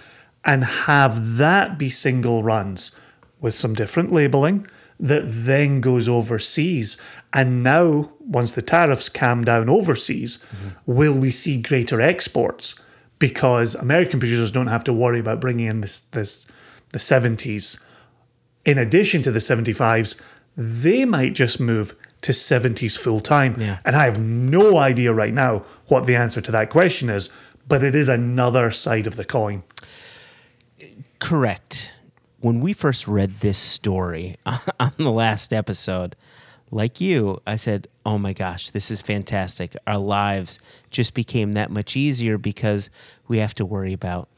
and 0.44 0.64
have 0.64 1.38
that 1.38 1.78
be 1.78 1.90
single 1.90 2.42
runs 2.42 3.00
with 3.46 3.54
some 3.54 3.74
different 3.74 4.12
labeling 4.12 4.68
that 5.00 5.24
then 5.26 5.80
goes 5.80 6.10
overseas. 6.10 7.00
And 7.32 7.64
now, 7.64 8.12
once 8.20 8.52
the 8.52 8.62
tariffs 8.62 9.08
calm 9.08 9.46
down 9.46 9.70
overseas, 9.70 10.38
mm-hmm. 10.38 10.70
will 10.86 11.18
we 11.18 11.32
see 11.32 11.62
greater 11.62 12.02
exports? 12.02 12.84
Because 13.20 13.76
American 13.76 14.20
producers 14.20 14.52
don't 14.52 14.68
have 14.68 14.84
to 14.86 14.94
worry 14.94 15.20
about 15.20 15.40
bringing 15.40 15.68
in 15.68 15.82
this, 15.82 16.02
this 16.02 16.46
the 16.90 17.00
70s 17.00 17.86
in 18.66 18.80
addition 18.80 19.22
to 19.22 19.32
the 19.32 19.40
75s, 19.40 20.20
they 20.58 21.06
might 21.06 21.34
just 21.34 21.60
move 21.60 21.96
to 22.22 22.32
70s 22.32 22.98
full 22.98 23.20
time. 23.20 23.56
Yeah. 23.60 23.78
And 23.86 23.96
I 23.96 24.06
have 24.06 24.20
no 24.20 24.78
idea 24.78 25.14
right 25.14 25.34
now 25.34 25.60
what 25.88 26.08
the 26.08 26.16
answer 26.16 26.42
to 26.42 26.52
that 26.52 26.72
question 26.72 27.10
is, 27.10 27.30
but 27.68 27.84
it 27.84 27.94
is 27.94 28.10
another 28.10 28.72
side 28.72 29.06
of 29.06 29.16
the 29.16 29.26
coin. 29.26 29.64
Correct. 31.20 31.94
When 32.46 32.60
we 32.60 32.74
first 32.74 33.08
read 33.08 33.40
this 33.40 33.58
story 33.58 34.36
on 34.80 34.92
the 34.98 35.10
last 35.10 35.52
episode, 35.52 36.16
like 36.70 37.02
you, 37.02 37.42
I 37.48 37.56
said, 37.56 37.88
Oh 38.06 38.20
my 38.20 38.34
gosh, 38.34 38.70
this 38.70 38.92
is 38.92 39.02
fantastic. 39.02 39.76
Our 39.88 39.98
lives 39.98 40.60
just 40.92 41.16
became 41.16 41.54
that 41.54 41.72
much 41.72 41.98
easier 41.98 42.38
because 42.38 42.92
we 43.28 43.40
have 43.40 43.56
to 43.56 43.66
worry 43.66 43.94
about, 43.94 44.30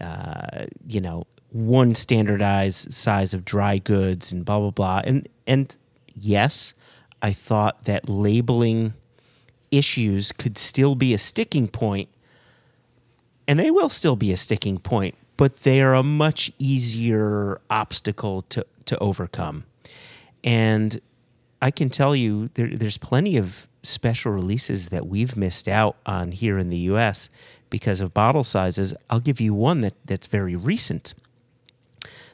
uh, 0.00 0.66
you 0.88 1.00
know, 1.00 1.28
one 1.52 1.94
standardized 1.94 2.92
size 2.92 3.32
of 3.32 3.44
dry 3.44 3.78
goods 3.78 4.32
and 4.32 4.44
blah, 4.44 4.58
blah, 4.58 4.72
blah. 4.72 5.02
And, 5.04 5.28
and 5.46 5.76
yes, 6.16 6.74
I 7.22 7.30
thought 7.30 7.84
that 7.84 8.08
labeling 8.08 8.94
issues 9.70 10.32
could 10.32 10.58
still 10.58 10.96
be 10.96 11.14
a 11.14 11.18
sticking 11.18 11.68
point 11.68 12.08
and 13.46 13.60
they 13.60 13.70
will 13.70 13.88
still 13.88 14.16
be 14.16 14.32
a 14.32 14.36
sticking 14.36 14.78
point, 14.78 15.14
but 15.36 15.60
they 15.60 15.80
are 15.80 15.94
a 15.94 16.02
much 16.02 16.52
easier 16.58 17.60
obstacle 17.68 18.42
to, 18.42 18.66
to 18.86 18.98
overcome. 18.98 19.64
And 20.42 21.00
I 21.60 21.70
can 21.70 21.90
tell 21.90 22.14
you 22.14 22.48
there, 22.54 22.68
there's 22.68 22.98
plenty 22.98 23.36
of 23.36 23.66
special 23.82 24.32
releases 24.32 24.88
that 24.88 25.06
we've 25.06 25.36
missed 25.36 25.68
out 25.68 25.96
on 26.04 26.32
here 26.32 26.58
in 26.58 26.70
the 26.70 26.76
US 26.78 27.28
because 27.70 28.00
of 28.00 28.14
bottle 28.14 28.44
sizes. 28.44 28.94
I'll 29.10 29.20
give 29.20 29.40
you 29.40 29.54
one 29.54 29.80
that, 29.82 29.94
that's 30.04 30.26
very 30.26 30.56
recent. 30.56 31.14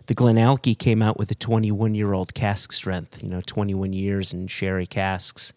The 0.06 0.14
Glenallachie 0.14 0.78
came 0.78 1.00
out 1.00 1.18
with 1.18 1.30
a 1.30 1.34
21 1.34 1.94
year 1.94 2.12
old 2.12 2.34
cask 2.34 2.72
strength, 2.72 3.22
you 3.22 3.28
know, 3.28 3.42
21 3.44 3.92
years 3.92 4.32
in 4.32 4.46
sherry 4.48 4.86
casks. 4.86 5.52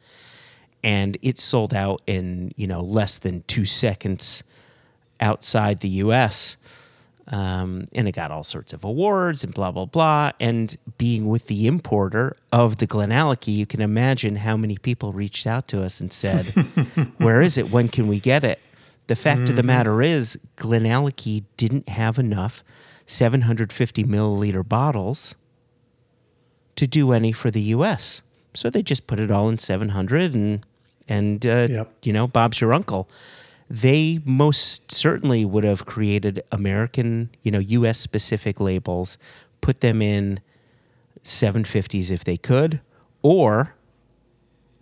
And 0.84 1.18
it 1.24 1.40
sold 1.40 1.74
out 1.74 2.02
in, 2.06 2.52
you 2.56 2.68
know, 2.68 2.82
less 2.82 3.18
than 3.18 3.44
two 3.48 3.66
seconds 3.66 4.44
outside 5.20 5.80
the 5.80 5.90
US. 5.90 6.58
Um, 7.28 7.88
and 7.92 8.08
it 8.08 8.12
got 8.12 8.30
all 8.30 8.44
sorts 8.44 8.72
of 8.72 8.84
awards 8.84 9.44
and 9.44 9.52
blah, 9.52 9.72
blah, 9.72 9.86
blah. 9.86 10.32
And 10.40 10.76
being 11.00 11.28
with 11.28 11.48
the 11.48 11.66
importer 11.66 12.38
of 12.52 12.78
the 12.78 12.86
Glenallachie, 12.86 13.56
you 13.56 13.66
can 13.66 13.82
imagine 13.82 14.36
how 14.36 14.56
many 14.56 14.78
people 14.78 15.12
reached 15.12 15.48
out 15.48 15.68
to 15.70 15.82
us 15.84 16.00
and 16.00 16.14
said, 16.14 16.46
Where 17.18 17.42
is 17.42 17.58
it? 17.58 17.72
When 17.72 17.88
can 17.88 18.08
we 18.08 18.20
get 18.20 18.44
it? 18.44 18.60
The 19.08 19.16
fact 19.16 19.50
of 19.50 19.56
the 19.56 19.64
matter 19.64 20.04
is, 20.04 20.38
Glenallachie 20.58 21.44
didn't 21.58 21.90
have 21.90 22.20
enough 22.20 22.64
750 23.08 24.04
milliliter 24.04 24.68
bottles 24.68 25.34
to 26.76 26.86
do 26.88 27.12
any 27.12 27.32
for 27.32 27.50
the 27.52 27.62
US. 27.62 28.22
So 28.54 28.70
they 28.70 28.84
just 28.84 29.08
put 29.08 29.20
it 29.20 29.32
all 29.32 29.50
in 29.50 29.58
700 29.58 30.34
and, 30.34 30.66
and 31.08 31.46
uh, 31.46 31.68
Yep. 31.70 31.94
you 32.04 32.14
know, 32.14 32.28
Bob's 32.28 32.62
your 32.62 32.74
uncle 32.74 33.10
they 33.70 34.22
most 34.26 34.92
certainly 34.92 35.44
would 35.44 35.64
have 35.64 35.86
created 35.86 36.44
American, 36.52 37.30
you 37.42 37.52
know, 37.52 37.60
US 37.60 38.00
specific 38.00 38.60
labels, 38.60 39.18
put 39.62 39.82
them 39.82 40.02
in 40.02 40.40
750s 41.24 42.12
if 42.12 42.24
they 42.24 42.38
could, 42.38 42.82
or 43.22 43.76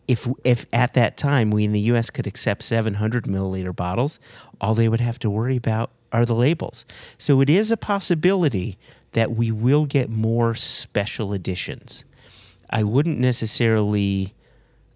if 0.07 0.27
if 0.43 0.65
at 0.73 0.93
that 0.95 1.15
time 1.15 1.49
we 1.49 1.63
in 1.63 1.71
the 1.71 1.79
US 1.81 2.09
could 2.09 2.27
accept 2.27 2.63
700 2.63 3.23
milliliter 3.23 3.75
bottles, 3.75 4.19
all 4.59 4.75
they 4.75 4.89
would 4.89 4.99
have 4.99 5.19
to 5.19 5.29
worry 5.29 5.55
about 5.55 5.91
are 6.11 6.25
the 6.25 6.35
labels. 6.35 6.85
So 7.17 7.41
it 7.41 7.49
is 7.49 7.71
a 7.71 7.77
possibility 7.77 8.77
that 9.13 9.31
we 9.31 9.51
will 9.51 9.85
get 9.85 10.09
more 10.09 10.55
special 10.55 11.33
editions. 11.33 12.03
I 12.69 12.83
wouldn't 12.83 13.19
necessarily 13.19 14.33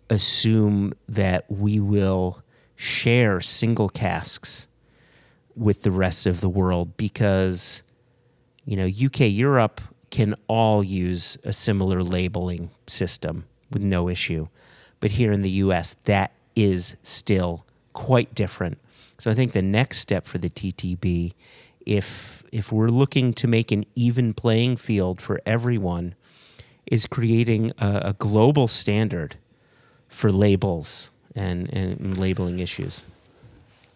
assume 0.10 0.94
that 1.08 1.46
we 1.50 1.80
will 1.80 2.42
share 2.78 3.42
single 3.42 3.90
casks 3.90 4.68
with 5.56 5.84
the 5.84 5.92
rest 5.92 6.26
of 6.26 6.40
the 6.40 6.50
world 6.50 6.96
because 6.96 7.82
you 8.64 8.78
know 8.78 8.86
UK 8.86 9.22
Europe 9.22 9.82
can 10.12 10.34
all 10.48 10.82
use 10.84 11.38
a 11.44 11.52
similar 11.52 12.02
labeling 12.02 12.70
system 12.86 13.44
with 13.72 13.82
no 13.82 14.08
issue 14.08 14.48
but 15.00 15.12
here 15.12 15.32
in 15.32 15.42
the 15.42 15.50
US 15.50 15.96
that 16.06 16.32
is 16.56 16.96
still 17.02 17.66
quite 17.94 18.34
different. 18.36 18.78
So 19.18 19.32
I 19.32 19.34
think 19.34 19.54
the 19.54 19.62
next 19.62 19.98
step 19.98 20.28
for 20.28 20.38
the 20.38 20.50
TTB, 20.50 21.34
if 21.86 22.44
if 22.52 22.72
we're 22.72 22.90
looking 22.90 23.34
to 23.34 23.48
make 23.48 23.72
an 23.72 23.86
even 23.96 24.34
playing 24.34 24.78
field 24.78 25.20
for 25.20 25.42
everyone, 25.46 26.16
is 26.86 27.08
creating 27.08 27.72
a, 27.80 28.02
a 28.06 28.14
global 28.14 28.68
standard 28.68 29.38
for 30.08 30.32
labels 30.32 31.10
and, 31.38 31.72
and 31.74 32.18
labeling 32.18 32.60
issues. 32.60 33.04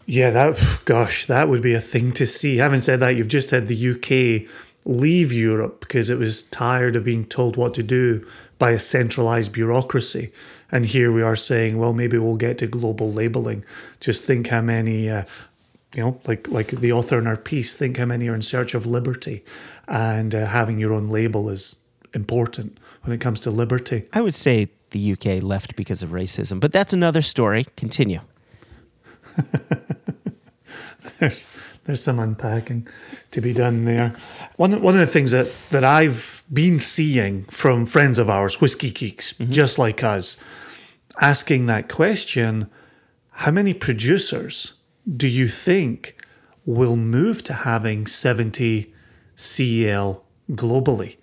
Yeah, 0.05 0.29
that 0.31 0.81
gosh, 0.85 1.25
that 1.25 1.47
would 1.47 1.61
be 1.61 1.73
a 1.73 1.79
thing 1.79 2.11
to 2.13 2.25
see. 2.25 2.57
Having 2.57 2.81
said 2.81 2.99
that, 2.99 3.15
you've 3.15 3.27
just 3.27 3.51
had 3.51 3.67
the 3.67 3.91
UK 3.91 4.49
leave 4.85 5.31
Europe 5.31 5.79
because 5.79 6.09
it 6.09 6.17
was 6.17 6.43
tired 6.43 6.95
of 6.95 7.05
being 7.05 7.25
told 7.25 7.55
what 7.55 7.73
to 7.75 7.83
do 7.83 8.25
by 8.57 8.71
a 8.71 8.79
centralized 8.79 9.53
bureaucracy. 9.53 10.31
And 10.71 10.85
here 10.85 11.11
we 11.11 11.21
are 11.21 11.35
saying, 11.35 11.77
well, 11.77 11.93
maybe 11.93 12.17
we'll 12.17 12.37
get 12.37 12.57
to 12.59 12.67
global 12.67 13.11
labeling. 13.11 13.63
Just 13.99 14.23
think 14.23 14.47
how 14.47 14.61
many, 14.61 15.09
uh, 15.09 15.23
you 15.93 16.03
know, 16.03 16.19
like 16.25 16.47
like 16.49 16.67
the 16.67 16.91
author 16.91 17.19
in 17.19 17.27
our 17.27 17.37
piece, 17.37 17.75
think 17.75 17.97
how 17.97 18.05
many 18.05 18.27
are 18.27 18.35
in 18.35 18.41
search 18.41 18.73
of 18.73 18.85
liberty, 18.85 19.43
and 19.87 20.33
uh, 20.33 20.45
having 20.45 20.79
your 20.79 20.93
own 20.93 21.07
label 21.07 21.49
is 21.49 21.79
important 22.13 22.77
when 23.03 23.13
it 23.13 23.21
comes 23.21 23.39
to 23.41 23.51
liberty. 23.51 24.07
I 24.13 24.21
would 24.21 24.35
say 24.35 24.69
the 24.91 25.13
UK 25.13 25.41
left 25.43 25.75
because 25.75 26.03
of 26.03 26.09
racism, 26.11 26.59
but 26.59 26.71
that's 26.71 26.93
another 26.93 27.21
story. 27.21 27.65
Continue. 27.75 28.19
there's 31.19 31.47
there's 31.85 32.03
some 32.03 32.19
unpacking 32.19 32.87
to 33.31 33.41
be 33.41 33.53
done 33.53 33.85
there. 33.85 34.15
One 34.57 34.81
one 34.81 34.93
of 34.93 34.99
the 34.99 35.07
things 35.07 35.31
that 35.31 35.47
that 35.69 35.83
I've 35.83 36.43
been 36.51 36.79
seeing 36.79 37.43
from 37.45 37.85
friends 37.85 38.19
of 38.19 38.29
ours, 38.29 38.61
whiskey 38.61 38.91
geeks, 38.91 39.33
mm-hmm. 39.33 39.51
just 39.51 39.79
like 39.79 40.03
us, 40.03 40.37
asking 41.19 41.65
that 41.67 41.89
question: 41.89 42.69
How 43.31 43.51
many 43.51 43.73
producers 43.73 44.73
do 45.17 45.27
you 45.27 45.47
think 45.47 46.15
will 46.65 46.95
move 46.95 47.41
to 47.43 47.53
having 47.53 48.05
70 48.05 48.93
CL 49.35 50.23
globally? 50.51 51.17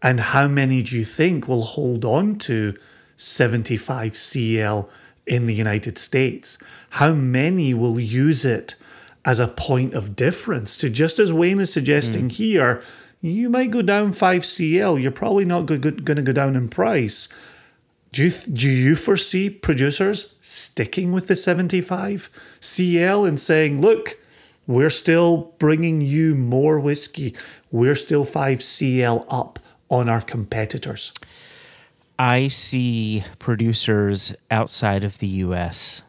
And 0.00 0.20
how 0.20 0.46
many 0.48 0.82
do 0.82 0.96
you 0.96 1.04
think 1.04 1.48
will 1.48 1.62
hold 1.62 2.04
on 2.04 2.38
to 2.38 2.74
75 3.18 4.16
CL 4.16 4.88
in 5.26 5.46
the 5.46 5.54
United 5.54 5.98
States? 5.98 6.58
How 6.90 7.12
many 7.12 7.74
will 7.74 8.00
use 8.00 8.44
it 8.44 8.76
as 9.24 9.38
a 9.38 9.48
point 9.48 9.92
of 9.92 10.16
difference 10.16 10.78
to 10.78 10.88
just 10.88 11.18
as 11.18 11.32
Wayne 11.32 11.60
is 11.60 11.72
suggesting 11.72 12.28
mm. 12.28 12.32
here? 12.32 12.82
You 13.20 13.50
might 13.50 13.70
go 13.70 13.82
down 13.82 14.12
5 14.12 14.44
CL. 14.44 14.98
You're 14.98 15.10
probably 15.10 15.44
not 15.44 15.66
going 15.66 15.82
to 15.82 16.22
go 16.22 16.32
down 16.32 16.56
in 16.56 16.68
price. 16.68 17.28
Do 18.12 18.24
you, 18.24 18.30
do 18.30 18.70
you 18.70 18.96
foresee 18.96 19.50
producers 19.50 20.38
sticking 20.40 21.12
with 21.12 21.26
the 21.26 21.36
75 21.36 22.30
CL 22.60 23.24
and 23.24 23.38
saying, 23.38 23.80
look, 23.80 24.18
we're 24.66 24.90
still 24.90 25.54
bringing 25.58 26.00
you 26.00 26.34
more 26.34 26.78
whiskey. 26.78 27.34
We're 27.70 27.94
still 27.94 28.24
5 28.24 28.62
CL 28.62 29.26
up 29.28 29.58
on 29.90 30.08
our 30.08 30.20
competitors? 30.20 31.12
I 32.18 32.48
see 32.48 33.24
producers 33.38 34.34
outside 34.50 35.04
of 35.04 35.18
the 35.18 35.28
US 35.28 36.02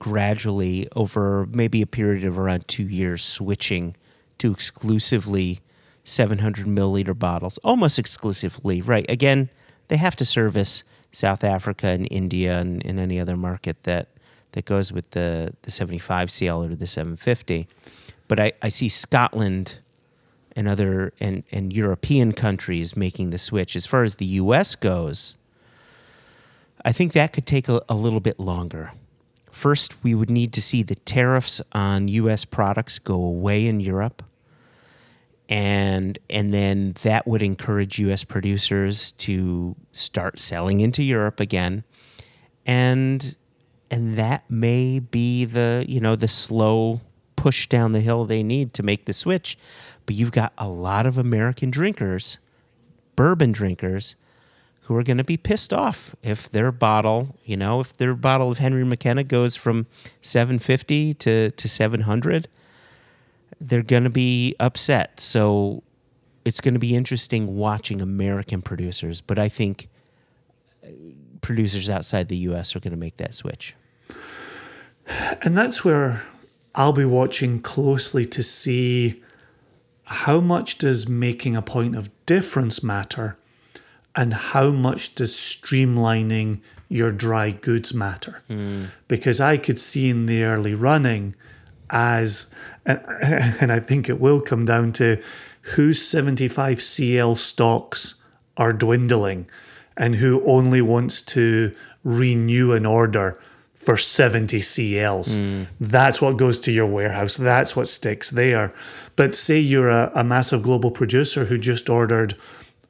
gradually, 0.00 0.88
over 0.96 1.46
maybe 1.52 1.80
a 1.80 1.86
period 1.86 2.24
of 2.24 2.36
around 2.36 2.66
two 2.66 2.82
years, 2.82 3.22
switching 3.22 3.94
to 4.38 4.50
exclusively 4.50 5.60
700 6.02 6.66
milliliter 6.66 7.16
bottles, 7.16 7.58
almost 7.58 8.00
exclusively, 8.00 8.82
right? 8.82 9.06
Again, 9.08 9.48
they 9.86 9.96
have 9.98 10.16
to 10.16 10.24
service 10.24 10.82
South 11.12 11.44
Africa 11.44 11.86
and 11.86 12.08
India 12.10 12.58
and, 12.58 12.84
and 12.84 12.98
any 12.98 13.20
other 13.20 13.36
market 13.36 13.84
that, 13.84 14.08
that 14.52 14.64
goes 14.64 14.92
with 14.92 15.08
the, 15.10 15.54
the 15.62 15.70
75 15.70 16.32
CL 16.32 16.64
or 16.64 16.74
the 16.74 16.88
750. 16.88 17.68
But 18.26 18.40
I, 18.40 18.52
I 18.60 18.70
see 18.70 18.88
Scotland 18.88 19.78
and 20.56 20.66
other 20.66 21.12
and, 21.20 21.44
and 21.52 21.72
European 21.72 22.32
countries 22.32 22.96
making 22.96 23.30
the 23.30 23.38
switch. 23.38 23.76
As 23.76 23.86
far 23.86 24.02
as 24.02 24.16
the 24.16 24.26
US 24.26 24.74
goes, 24.74 25.36
I 26.84 26.92
think 26.92 27.12
that 27.12 27.32
could 27.32 27.46
take 27.46 27.68
a, 27.68 27.82
a 27.88 27.94
little 27.94 28.20
bit 28.20 28.40
longer. 28.40 28.92
First, 29.50 30.02
we 30.02 30.14
would 30.14 30.30
need 30.30 30.52
to 30.54 30.62
see 30.62 30.82
the 30.82 30.94
tariffs 30.94 31.60
on 31.72 32.08
US 32.08 32.44
products 32.44 32.98
go 32.98 33.14
away 33.14 33.66
in 33.66 33.80
Europe. 33.80 34.22
And 35.48 36.18
and 36.30 36.54
then 36.54 36.94
that 37.02 37.26
would 37.26 37.42
encourage 37.42 37.98
US 37.98 38.24
producers 38.24 39.12
to 39.12 39.76
start 39.92 40.38
selling 40.38 40.80
into 40.80 41.02
Europe 41.02 41.38
again. 41.38 41.84
And 42.64 43.36
and 43.90 44.16
that 44.16 44.50
may 44.50 45.00
be 45.00 45.44
the, 45.44 45.84
you 45.86 46.00
know, 46.00 46.16
the 46.16 46.28
slow 46.28 47.02
push 47.36 47.66
down 47.66 47.92
the 47.92 48.00
hill 48.00 48.24
they 48.24 48.42
need 48.42 48.72
to 48.72 48.82
make 48.82 49.04
the 49.04 49.12
switch. 49.12 49.58
But 50.06 50.14
you've 50.14 50.32
got 50.32 50.54
a 50.56 50.66
lot 50.66 51.04
of 51.04 51.18
American 51.18 51.70
drinkers, 51.70 52.38
bourbon 53.16 53.52
drinkers, 53.52 54.16
who 54.82 54.96
are 54.96 55.02
going 55.02 55.18
to 55.18 55.24
be 55.24 55.36
pissed 55.36 55.72
off 55.72 56.14
if 56.22 56.50
their 56.50 56.72
bottle, 56.72 57.36
you 57.44 57.56
know, 57.56 57.80
if 57.80 57.96
their 57.96 58.14
bottle 58.14 58.50
of 58.50 58.58
Henry 58.58 58.84
McKenna 58.84 59.22
goes 59.22 59.54
from 59.54 59.86
750 60.22 61.14
to, 61.14 61.50
to 61.52 61.68
700, 61.68 62.48
they're 63.60 63.82
going 63.82 64.04
to 64.04 64.10
be 64.10 64.56
upset. 64.58 65.20
So 65.20 65.84
it's 66.44 66.60
going 66.60 66.74
to 66.74 66.80
be 66.80 66.96
interesting 66.96 67.56
watching 67.56 68.00
American 68.00 68.60
producers, 68.60 69.20
but 69.20 69.38
I 69.38 69.48
think 69.48 69.88
uh, 70.82 70.88
producers 71.40 71.88
outside 71.88 72.26
the 72.26 72.36
US 72.38 72.74
are 72.74 72.80
going 72.80 72.92
to 72.92 72.98
make 72.98 73.18
that 73.18 73.34
switch. 73.34 73.76
And 75.42 75.56
that's 75.56 75.84
where 75.84 76.22
I'll 76.74 76.92
be 76.92 77.04
watching 77.04 77.60
closely 77.60 78.24
to 78.26 78.42
see 78.42 79.22
how 80.04 80.40
much 80.40 80.78
does 80.78 81.08
making 81.08 81.54
a 81.54 81.62
point 81.62 81.94
of 81.94 82.10
difference 82.26 82.82
matter 82.82 83.36
and 84.14 84.34
how 84.34 84.70
much 84.70 85.14
does 85.14 85.34
streamlining 85.34 86.60
your 86.88 87.10
dry 87.10 87.50
goods 87.50 87.94
matter? 87.94 88.42
Mm. 88.48 88.88
Because 89.08 89.40
I 89.40 89.56
could 89.56 89.78
see 89.78 90.10
in 90.10 90.26
the 90.26 90.44
early 90.44 90.74
running 90.74 91.34
as, 91.90 92.52
and, 92.84 93.00
and 93.60 93.72
I 93.72 93.80
think 93.80 94.08
it 94.08 94.20
will 94.20 94.40
come 94.40 94.64
down 94.64 94.92
to 94.92 95.22
whose 95.76 96.06
75 96.06 96.82
CL 96.82 97.36
stocks 97.36 98.22
are 98.56 98.72
dwindling 98.72 99.46
and 99.96 100.16
who 100.16 100.44
only 100.44 100.82
wants 100.82 101.22
to 101.22 101.74
renew 102.04 102.72
an 102.72 102.84
order 102.84 103.38
for 103.74 103.96
70 103.96 104.60
CLs. 104.60 105.38
Mm. 105.38 105.66
That's 105.80 106.22
what 106.22 106.36
goes 106.36 106.58
to 106.60 106.72
your 106.72 106.86
warehouse. 106.86 107.36
That's 107.36 107.74
what 107.74 107.88
sticks 107.88 108.30
there. 108.30 108.72
But 109.16 109.34
say 109.34 109.58
you're 109.58 109.90
a, 109.90 110.12
a 110.14 110.24
massive 110.24 110.62
global 110.62 110.90
producer 110.90 111.46
who 111.46 111.58
just 111.58 111.88
ordered 111.90 112.36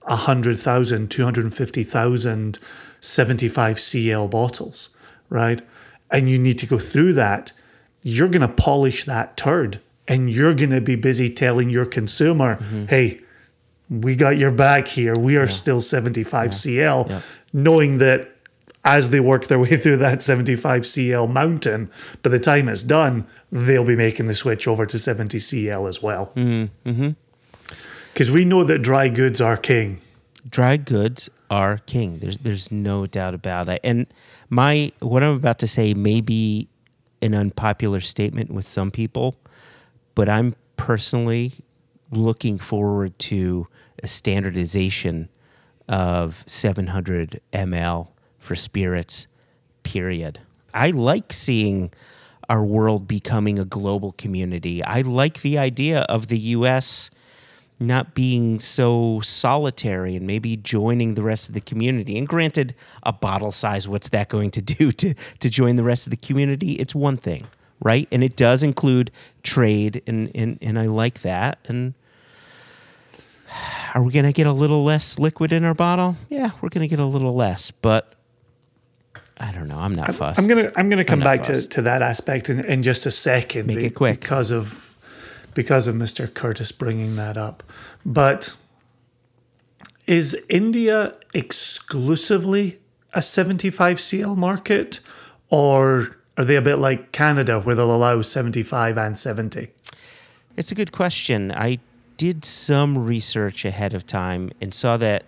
100,000, 0.04 1.10
250,000 1.10 2.58
75 3.02 3.80
CL 3.80 4.28
bottles, 4.28 4.90
right? 5.28 5.60
And 6.10 6.30
you 6.30 6.38
need 6.38 6.58
to 6.60 6.66
go 6.66 6.78
through 6.78 7.14
that. 7.14 7.52
You're 8.02 8.28
going 8.28 8.42
to 8.42 8.48
polish 8.48 9.04
that 9.04 9.36
turd 9.36 9.80
and 10.08 10.30
you're 10.30 10.54
going 10.54 10.70
to 10.70 10.80
be 10.80 10.96
busy 10.96 11.28
telling 11.28 11.68
your 11.68 11.84
consumer, 11.84 12.56
mm-hmm. 12.56 12.86
hey, 12.86 13.20
we 13.90 14.16
got 14.16 14.38
your 14.38 14.52
back 14.52 14.88
here. 14.88 15.14
We 15.18 15.36
are 15.36 15.40
yeah. 15.40 15.46
still 15.46 15.80
75 15.80 16.44
yeah. 16.44 16.50
CL, 16.50 17.06
yeah. 17.08 17.20
knowing 17.52 17.98
that 17.98 18.30
as 18.84 19.10
they 19.10 19.20
work 19.20 19.46
their 19.48 19.58
way 19.60 19.76
through 19.76 19.98
that 19.98 20.22
75 20.22 20.86
CL 20.86 21.26
mountain, 21.26 21.90
by 22.22 22.30
the 22.30 22.38
time 22.38 22.68
it's 22.68 22.82
done, 22.82 23.26
they'll 23.50 23.84
be 23.84 23.96
making 23.96 24.26
the 24.26 24.34
switch 24.34 24.66
over 24.66 24.86
to 24.86 24.98
70 24.98 25.38
CL 25.38 25.86
as 25.86 26.02
well. 26.02 26.26
Because 26.34 26.68
mm-hmm. 26.84 27.10
Mm-hmm. 28.14 28.34
we 28.34 28.44
know 28.44 28.64
that 28.64 28.78
dry 28.78 29.08
goods 29.08 29.40
are 29.40 29.56
king. 29.56 30.00
Dry 30.48 30.76
goods 30.76 31.30
are 31.50 31.78
king. 31.78 32.18
There's 32.18 32.38
there's 32.38 32.72
no 32.72 33.06
doubt 33.06 33.34
about 33.34 33.68
it. 33.68 33.80
And 33.84 34.06
my 34.50 34.92
what 35.00 35.22
I'm 35.22 35.36
about 35.36 35.58
to 35.60 35.66
say 35.66 35.94
may 35.94 36.20
be 36.20 36.68
an 37.20 37.34
unpopular 37.34 38.00
statement 38.00 38.50
with 38.50 38.64
some 38.64 38.90
people, 38.90 39.36
but 40.14 40.28
I'm 40.28 40.56
personally 40.76 41.52
looking 42.10 42.58
forward 42.58 43.18
to 43.18 43.68
a 44.02 44.08
standardization 44.08 45.28
of 45.88 46.42
700 46.46 47.40
ml 47.52 48.08
for 48.38 48.56
spirits, 48.56 49.26
period. 49.82 50.40
I 50.74 50.90
like 50.90 51.32
seeing 51.32 51.92
our 52.48 52.64
world 52.64 53.06
becoming 53.06 53.58
a 53.58 53.64
global 53.64 54.12
community. 54.12 54.82
I 54.82 55.02
like 55.02 55.42
the 55.42 55.58
idea 55.58 56.00
of 56.02 56.28
the 56.28 56.38
US 56.38 57.10
not 57.86 58.14
being 58.14 58.58
so 58.58 59.20
solitary 59.22 60.16
and 60.16 60.26
maybe 60.26 60.56
joining 60.56 61.14
the 61.14 61.22
rest 61.22 61.48
of 61.48 61.54
the 61.54 61.60
community. 61.60 62.16
And 62.18 62.26
granted, 62.26 62.74
a 63.02 63.12
bottle 63.12 63.52
size, 63.52 63.86
what's 63.88 64.08
that 64.10 64.28
going 64.28 64.50
to 64.52 64.62
do 64.62 64.90
to, 65.02 65.14
to 65.14 65.50
join 65.50 65.76
the 65.76 65.84
rest 65.84 66.06
of 66.06 66.10
the 66.10 66.16
community? 66.16 66.72
It's 66.72 66.94
one 66.94 67.16
thing, 67.16 67.46
right? 67.80 68.08
And 68.10 68.22
it 68.22 68.36
does 68.36 68.62
include 68.62 69.10
trade, 69.42 70.02
and, 70.06 70.30
and, 70.34 70.58
and 70.60 70.78
I 70.78 70.86
like 70.86 71.22
that. 71.22 71.58
And 71.66 71.94
are 73.94 74.02
we 74.02 74.12
going 74.12 74.24
to 74.24 74.32
get 74.32 74.46
a 74.46 74.52
little 74.52 74.84
less 74.84 75.18
liquid 75.18 75.52
in 75.52 75.64
our 75.64 75.74
bottle? 75.74 76.16
Yeah, 76.28 76.50
we're 76.60 76.70
going 76.70 76.82
to 76.82 76.88
get 76.88 77.00
a 77.00 77.06
little 77.06 77.34
less, 77.34 77.70
but 77.70 78.14
I 79.38 79.50
don't 79.50 79.66
know. 79.66 79.78
I'm 79.78 79.94
not 79.94 80.14
fussed. 80.14 80.38
I'm 80.38 80.46
gonna 80.46 80.70
I'm 80.76 80.88
gonna 80.88 81.04
come 81.04 81.18
not 81.18 81.24
back 81.24 81.42
to, 81.44 81.68
to 81.68 81.82
that 81.82 82.00
aspect 82.00 82.48
in, 82.48 82.64
in 82.64 82.84
just 82.84 83.06
a 83.06 83.10
second. 83.10 83.66
Make 83.66 83.76
be- 83.78 83.86
it 83.86 83.94
quick. 83.94 84.20
because 84.20 84.52
of 84.52 84.91
because 85.54 85.88
of 85.88 85.94
Mr. 85.94 86.32
Curtis 86.32 86.72
bringing 86.72 87.16
that 87.16 87.36
up. 87.36 87.62
But 88.04 88.56
is 90.06 90.44
India 90.48 91.12
exclusively 91.34 92.78
a 93.12 93.22
75 93.22 94.00
CL 94.00 94.36
market, 94.36 95.00
or 95.50 96.16
are 96.36 96.44
they 96.44 96.56
a 96.56 96.62
bit 96.62 96.76
like 96.76 97.12
Canada 97.12 97.60
where 97.60 97.74
they'll 97.74 97.94
allow 97.94 98.20
75 98.22 98.98
and 98.98 99.18
70? 99.18 99.68
It's 100.56 100.72
a 100.72 100.74
good 100.74 100.92
question. 100.92 101.52
I 101.52 101.78
did 102.16 102.44
some 102.44 103.04
research 103.04 103.64
ahead 103.64 103.94
of 103.94 104.06
time 104.06 104.50
and 104.60 104.72
saw 104.74 104.96
that, 104.96 105.24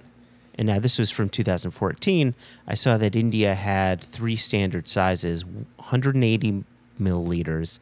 and 0.57 0.67
now 0.67 0.79
this 0.79 0.99
was 0.99 1.11
from 1.11 1.29
2014. 1.29 2.35
I 2.67 2.75
saw 2.75 2.97
that 2.99 3.17
India 3.17 3.55
had 3.55 4.03
three 4.03 4.37
standard 4.37 4.89
sizes 4.89 5.45
180 5.45 6.65
milliliters, 7.01 7.79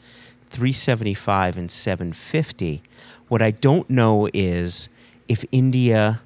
375, 0.52 1.56
and 1.58 1.70
750. 1.70 2.82
What 3.28 3.42
I 3.42 3.50
don't 3.50 3.88
know 3.90 4.28
is 4.32 4.88
if 5.28 5.44
India 5.50 6.20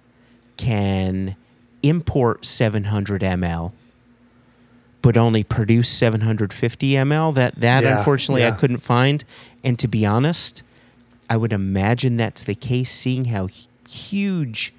can 0.57 1.37
import 1.83 2.45
700 2.45 3.21
ml 3.21 3.73
but 5.03 5.17
only 5.17 5.45
produce 5.45 5.89
750 5.91 6.93
ml 6.95 7.35
that 7.35 7.55
that 7.61 7.85
Yeah, 7.85 7.99
unfortunately 7.99 8.45
I 8.45 8.51
couldn't 8.51 8.79
find 8.79 9.23
and 9.63 9.79
to 9.79 9.87
be 9.87 10.05
honest 10.05 10.65
I 11.29 11.37
would 11.37 11.53
imagine 11.53 12.17
that's 12.17 12.45
the 12.45 12.55
case, 12.55 12.91
seeing 12.91 13.27
how 13.27 13.49
huge 13.89 14.73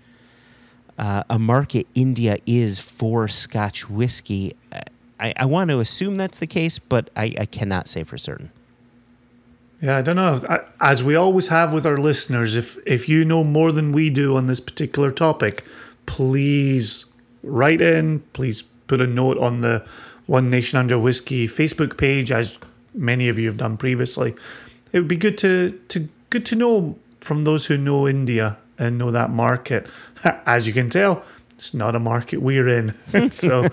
uh, 0.97 1.23
a 1.29 1.38
market 1.38 1.88
India 1.93 2.38
is 2.45 2.79
for 2.79 3.27
Scotch 3.27 3.89
whiskey. 3.89 4.55
I, 5.19 5.33
I 5.36 5.45
want 5.45 5.69
to 5.71 5.79
assume 5.79 6.17
that's 6.17 6.39
the 6.39 6.47
case, 6.47 6.79
but 6.79 7.10
I, 7.15 7.36
I 7.39 7.45
cannot 7.45 7.88
say 7.88 8.03
for 8.03 8.17
certain. 8.17 8.51
Yeah, 9.82 9.98
I 9.98 10.02
don't 10.02 10.16
know. 10.16 10.40
As 10.82 11.04
we 11.04 11.16
always 11.16 11.50
have 11.50 11.72
with 11.72 11.86
our 11.86 11.98
listeners, 11.98 12.56
if 12.56 12.78
if 12.86 13.08
you 13.08 13.24
know 13.24 13.44
more 13.44 13.72
than 13.72 13.92
we 13.92 14.10
do 14.10 14.36
on 14.36 14.48
this 14.48 14.60
particular 14.60 15.12
topic, 15.12 15.63
please 16.08 17.06
write 17.44 17.82
in. 17.82 18.22
Please 18.34 18.63
put 18.88 19.02
a 19.02 19.08
note 19.08 19.38
on 19.38 19.62
the 19.62 19.88
One 20.26 20.50
Nation 20.50 20.80
Under 20.80 20.98
Whiskey 20.98 21.48
Facebook 21.48 21.98
page, 21.98 22.32
as 22.32 22.58
many 22.94 23.30
of 23.30 23.38
you 23.38 23.48
have 23.48 23.58
done 23.58 23.78
previously. 23.78 24.34
It 24.92 25.00
would 25.00 25.08
be 25.08 25.16
good 25.16 25.38
to 25.40 25.80
to 25.90 26.10
good 26.32 26.46
to 26.48 26.56
know 26.56 26.98
from 27.22 27.44
those 27.44 27.68
who 27.68 27.78
know 27.78 28.08
India 28.08 28.58
and 28.80 28.98
know 28.98 29.12
that 29.12 29.30
market. 29.30 29.88
As 30.24 30.66
you 30.66 30.74
can 30.74 30.90
tell, 30.90 31.24
it's 31.52 31.74
not 31.74 31.96
a 31.96 32.00
market 32.00 32.42
we're 32.42 32.68
in. 32.68 32.94
so, 33.32 33.68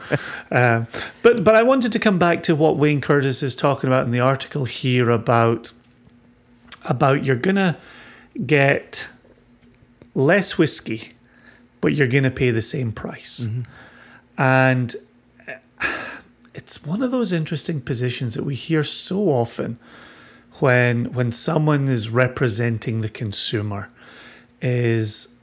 uh, 0.50 0.84
but 1.22 1.44
but 1.44 1.54
I 1.54 1.62
wanted 1.62 1.92
to 1.92 1.98
come 1.98 2.18
back 2.18 2.42
to 2.44 2.54
what 2.54 2.76
Wayne 2.76 3.00
Curtis 3.00 3.42
is 3.42 3.56
talking 3.56 3.88
about 3.88 4.04
in 4.04 4.10
the 4.10 4.20
article 4.20 4.66
here 4.66 5.08
about 5.08 5.72
about 6.84 7.24
you're 7.24 7.36
gonna 7.36 7.78
get 8.46 9.10
less 10.14 10.58
whiskey, 10.58 11.12
but 11.80 11.94
you're 11.94 12.08
gonna 12.08 12.30
pay 12.30 12.50
the 12.50 12.62
same 12.62 12.92
price, 12.92 13.40
mm-hmm. 13.40 13.62
and 14.40 14.96
uh, 15.48 15.54
it's 16.54 16.84
one 16.86 17.02
of 17.02 17.10
those 17.10 17.32
interesting 17.32 17.80
positions 17.80 18.34
that 18.34 18.44
we 18.44 18.54
hear 18.54 18.84
so 18.84 19.28
often 19.28 19.78
when 20.60 21.12
when 21.12 21.32
someone 21.32 21.88
is 21.88 22.10
representing 22.10 23.00
the 23.00 23.08
consumer 23.08 23.90
is 24.62 25.33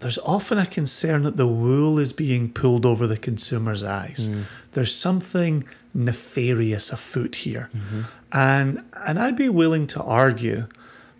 there's 0.00 0.18
often 0.18 0.58
a 0.58 0.66
concern 0.66 1.22
that 1.22 1.36
the 1.36 1.46
wool 1.46 1.98
is 1.98 2.12
being 2.12 2.52
pulled 2.52 2.84
over 2.84 3.06
the 3.06 3.16
consumer's 3.16 3.82
eyes. 3.82 4.28
Mm. 4.28 4.42
There's 4.72 4.94
something 4.94 5.64
nefarious 5.94 6.92
afoot 6.92 7.36
here. 7.36 7.70
Mm-hmm. 7.74 8.00
And 8.32 8.84
and 9.06 9.18
I'd 9.18 9.36
be 9.36 9.48
willing 9.48 9.86
to 9.88 10.02
argue 10.02 10.66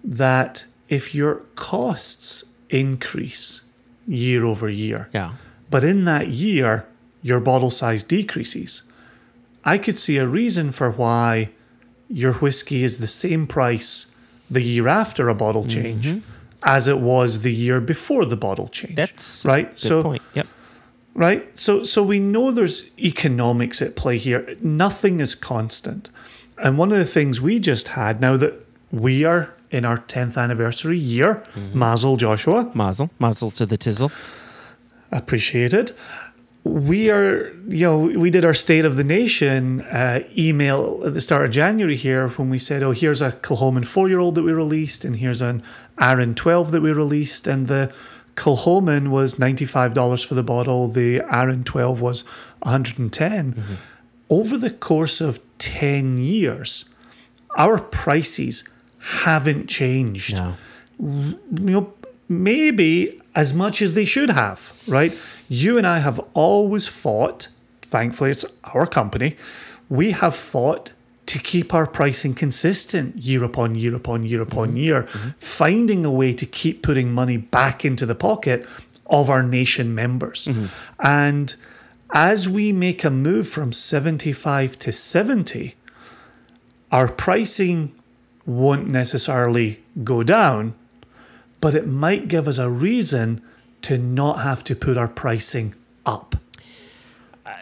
that 0.05 0.67
if 0.89 1.15
your 1.15 1.37
costs 1.55 2.45
increase 2.69 3.63
year 4.07 4.45
over 4.45 4.69
year, 4.69 5.09
Yeah. 5.13 5.33
but 5.71 5.83
in 5.83 6.05
that 6.05 6.29
year 6.29 6.87
your 7.23 7.41
bottle 7.41 7.71
size 7.71 8.03
decreases, 8.05 8.83
I 9.65 9.79
could 9.79 9.99
see 9.99 10.19
a 10.19 10.27
reason 10.27 10.71
for 10.71 10.91
why 10.91 11.51
your 12.09 12.35
whiskey 12.35 12.85
is 12.85 12.99
the 12.99 13.07
same 13.07 13.47
price 13.47 14.13
the 14.51 14.63
year 14.63 14.87
after 14.87 15.29
a 15.29 15.35
bottle 15.35 15.63
mm-hmm. 15.63 15.83
change 15.83 16.23
as 16.65 16.89
it 16.89 16.99
was 16.99 17.43
the 17.43 17.53
year 17.53 17.81
before 17.81 18.25
the 18.25 18.37
bottle 18.37 18.69
change. 18.69 18.97
That's 18.97 19.45
right. 19.45 19.69
Good 19.71 19.79
so 19.79 20.03
point. 20.03 20.23
Yep. 20.35 20.47
right. 21.15 21.59
So 21.59 21.85
so 21.85 22.03
we 22.03 22.19
know 22.19 22.51
there's 22.51 22.91
economics 22.99 23.83
at 23.83 23.97
play 23.97 24.19
here. 24.19 24.55
Nothing 24.61 25.21
is 25.21 25.35
constant. 25.35 26.11
And 26.59 26.79
one 26.79 26.91
of 26.91 26.99
the 26.99 27.05
things 27.05 27.41
we 27.41 27.59
just 27.59 27.89
had 27.89 28.21
now 28.21 28.37
that 28.39 28.55
we 28.91 29.25
are 29.25 29.55
in 29.71 29.85
our 29.85 29.99
10th 29.99 30.41
anniversary 30.41 30.97
year, 30.97 31.45
mm-hmm. 31.55 31.79
Mazel 31.79 32.17
Joshua, 32.17 32.71
Mazel. 32.75 33.11
Mazel 33.19 33.51
to 33.51 33.67
the 33.67 33.77
tizzle. 33.77 34.11
appreciated. 35.13 35.93
We 36.67 37.11
are, 37.11 37.53
you 37.69 37.87
know, 37.87 37.99
we 38.01 38.29
did 38.29 38.45
our 38.45 38.53
State 38.55 38.85
of 38.85 38.97
the 38.97 39.05
Nation 39.05 39.83
uh, 39.83 40.25
email 40.37 41.01
at 41.07 41.15
the 41.15 41.21
start 41.21 41.45
of 41.45 41.53
January 41.53 41.95
here 41.95 42.29
when 42.31 42.51
we 42.51 42.59
said, 42.59 42.83
oh, 42.83 42.91
here's 42.91 43.23
a 43.23 43.31
Kilchoman 43.31 43.87
four 43.87 44.09
year 44.09 44.19
old 44.19 44.35
that 44.35 44.43
we 44.43 44.53
released, 44.53 45.05
and 45.05 45.15
here's 45.17 45.41
an 45.41 45.63
Arran 46.01 46.35
12 46.35 46.73
that 46.73 46.81
we 46.83 46.91
released. 46.91 47.47
And 47.47 47.69
the 47.69 47.95
Kilchoman 48.35 49.11
was 49.11 49.37
$95 49.37 50.27
for 50.27 50.35
the 50.35 50.43
bottle, 50.43 50.89
the 50.89 51.21
Arran 51.31 51.63
12 51.63 52.01
was 52.01 52.25
110 52.63 53.63
Over 54.29 54.59
the 54.59 54.71
course 54.71 55.21
of 55.21 55.39
10 55.59 56.19
years, 56.19 56.87
our 57.57 57.79
prices 57.81 58.65
haven't 58.99 59.69
changed 59.69 60.37
No. 60.37 60.55
you 60.99 61.39
know, 61.61 61.95
maybe 62.29 63.21
as 63.35 63.53
much 63.55 63.83
as 63.83 63.93
they 63.95 64.05
should 64.05 64.31
have, 64.31 64.73
right? 64.87 65.17
You 65.49 65.79
and 65.79 65.87
I 65.87 65.99
have 65.99 66.21
always 66.35 66.89
fought, 66.89 67.49
thankfully, 67.83 68.31
it's 68.31 68.45
our 68.75 68.87
company, 68.87 69.37
we 69.89 70.11
have 70.13 70.35
fought 70.35 70.93
to 71.27 71.39
keep 71.39 71.75
our 71.75 71.87
pricing 71.87 72.35
consistent 72.35 73.17
year 73.17 73.43
upon 73.43 73.75
year 73.75 73.95
upon 73.95 74.25
year 74.25 74.41
mm-hmm. 74.41 74.53
upon 74.53 74.77
year, 74.77 75.03
mm-hmm. 75.03 75.29
finding 75.39 76.07
a 76.07 76.11
way 76.11 76.33
to 76.33 76.47
keep 76.47 76.83
putting 76.83 77.13
money 77.13 77.37
back 77.37 77.85
into 77.85 78.07
the 78.07 78.15
pocket 78.15 78.67
of 79.07 79.29
our 79.29 79.43
nation 79.43 79.95
members. 79.95 80.47
Mm-hmm. 80.47 80.67
And 81.01 81.55
as 82.13 82.49
we 82.49 82.73
make 82.73 83.05
a 83.05 83.11
move 83.11 83.49
from 83.49 83.73
75 83.73 84.79
to 84.79 84.93
70, 84.93 85.75
our 86.93 87.09
pricing 87.09 87.93
won't 88.45 88.87
necessarily 88.87 89.83
go 90.05 90.23
down, 90.23 90.75
but 91.61 91.75
it 91.75 91.87
might 91.87 92.29
give 92.29 92.47
us 92.49 92.59
a 92.59 92.71
reason 92.71 93.41
to 93.83 93.99
not 93.99 94.41
have 94.41 94.65
to 94.65 94.75
put 94.75 94.97
our 94.97 95.09
pricing 95.09 95.75
up. 96.05 96.37
Uh, 97.45 97.53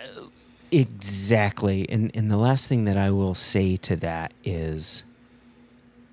exactly. 0.71 1.89
And 1.89 2.11
and 2.15 2.31
the 2.31 2.37
last 2.37 2.69
thing 2.69 2.85
that 2.85 2.97
I 2.97 3.11
will 3.11 3.35
say 3.35 3.77
to 3.77 3.97
that 3.97 4.33
is 4.45 5.05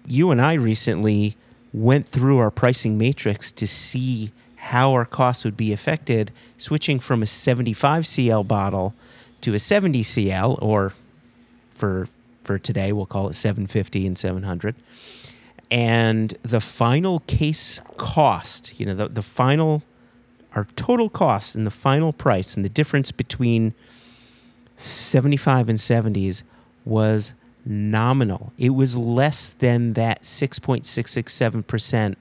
you 0.06 0.32
and 0.32 0.41
I 0.41 0.54
recently 0.54 1.36
went 1.74 2.08
through 2.08 2.38
our 2.39 2.52
pricing 2.52 2.98
matrix 2.98 3.52
to 3.54 3.67
see 3.67 4.32
how 4.56 4.91
our 4.91 5.06
costs 5.06 5.44
would 5.44 5.58
be 5.58 5.74
affected 5.74 6.32
switching 6.58 7.00
from 7.00 7.24
a 7.24 7.26
75 7.26 8.06
CL 8.06 8.44
bottle 8.44 8.94
to 9.41 9.54
a 9.54 9.60
70 9.60 10.04
CL 10.04 10.60
or 10.62 10.94
for 11.72 12.08
for 12.44 12.60
today 12.60 12.91
we'll 12.91 13.06
call 13.06 13.28
it 13.30 13.34
750 13.34 14.06
and 14.06 14.17
700 14.17 14.75
and 15.72 16.36
the 16.44 16.62
final 16.62 17.22
case 17.22 17.82
cost 17.98 18.80
you 18.80 18.86
know 18.86 18.94
the, 18.94 19.08
the 19.08 19.24
final 19.24 19.82
our 20.54 20.65
total 20.76 21.10
cost 21.10 21.56
and 21.56 21.65
the 21.65 21.72
final 21.72 22.12
price 22.13 22.56
and 22.56 22.65
the 22.65 22.69
difference 22.69 23.12
between 23.12 23.74
75 24.78 25.69
and 25.69 25.80
70s 25.80 26.44
was 26.84 27.34
nominal. 27.65 28.52
It 28.58 28.72
was 28.72 28.98
less 28.98 29.52
than 29.52 29.94
that 29.94 30.24
6.667% 30.24 32.15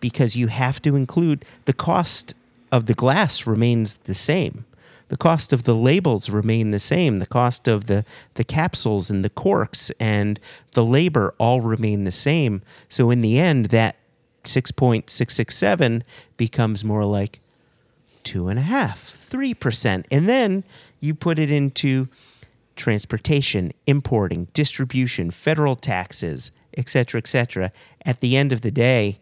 because 0.00 0.36
you 0.36 0.48
have 0.48 0.82
to 0.82 0.94
include 0.96 1.44
the 1.64 1.72
cost 1.72 2.34
of 2.70 2.86
the 2.86 2.94
glass 2.94 3.46
remains 3.46 3.96
the 3.96 4.14
same. 4.14 4.64
The 5.12 5.18
cost 5.18 5.52
of 5.52 5.64
the 5.64 5.74
labels 5.74 6.30
remain 6.30 6.70
the 6.70 6.78
same. 6.78 7.18
The 7.18 7.26
cost 7.26 7.68
of 7.68 7.86
the, 7.86 8.06
the 8.32 8.44
capsules 8.44 9.10
and 9.10 9.22
the 9.22 9.28
corks 9.28 9.90
and 10.00 10.40
the 10.72 10.82
labor 10.82 11.34
all 11.36 11.60
remain 11.60 12.04
the 12.04 12.10
same. 12.10 12.62
So 12.88 13.10
in 13.10 13.20
the 13.20 13.38
end, 13.38 13.66
that 13.66 13.96
6.667 14.44 16.02
becomes 16.38 16.82
more 16.82 17.04
like 17.04 17.40
two 18.22 18.48
and 18.48 18.58
a 18.58 18.62
half, 18.62 19.00
three 19.02 19.52
percent, 19.52 20.06
and 20.10 20.26
then 20.26 20.64
you 20.98 21.14
put 21.14 21.38
it 21.38 21.50
into 21.50 22.08
transportation, 22.74 23.72
importing, 23.86 24.46
distribution, 24.54 25.30
federal 25.30 25.76
taxes, 25.76 26.50
et 26.72 26.88
cetera, 26.88 27.18
et 27.18 27.26
cetera. 27.26 27.70
At 28.06 28.20
the 28.20 28.34
end 28.34 28.50
of 28.50 28.62
the 28.62 28.70
day, 28.70 29.20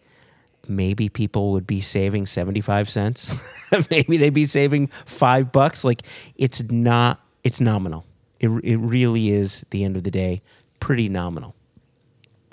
maybe 0.71 1.09
people 1.09 1.53
would 1.53 1.67
be 1.67 1.81
saving 1.81 2.27
75 2.27 2.89
cents. 2.89 3.35
maybe 3.91 4.17
they'd 4.17 4.31
be 4.31 4.47
saving 4.47 4.89
five 5.05 5.53
bucks. 5.53 5.85
Like 5.85 6.03
it's 6.37 6.63
not, 6.71 7.21
it's 7.45 7.61
nominal. 7.61 8.07
It, 8.39 8.49
it 8.65 8.77
really 8.77 9.31
is, 9.31 9.67
the 9.71 9.85
end 9.85 9.97
of 9.97 10.05
the 10.05 10.11
day, 10.11 10.41
pretty 10.79 11.09
nominal. 11.09 11.55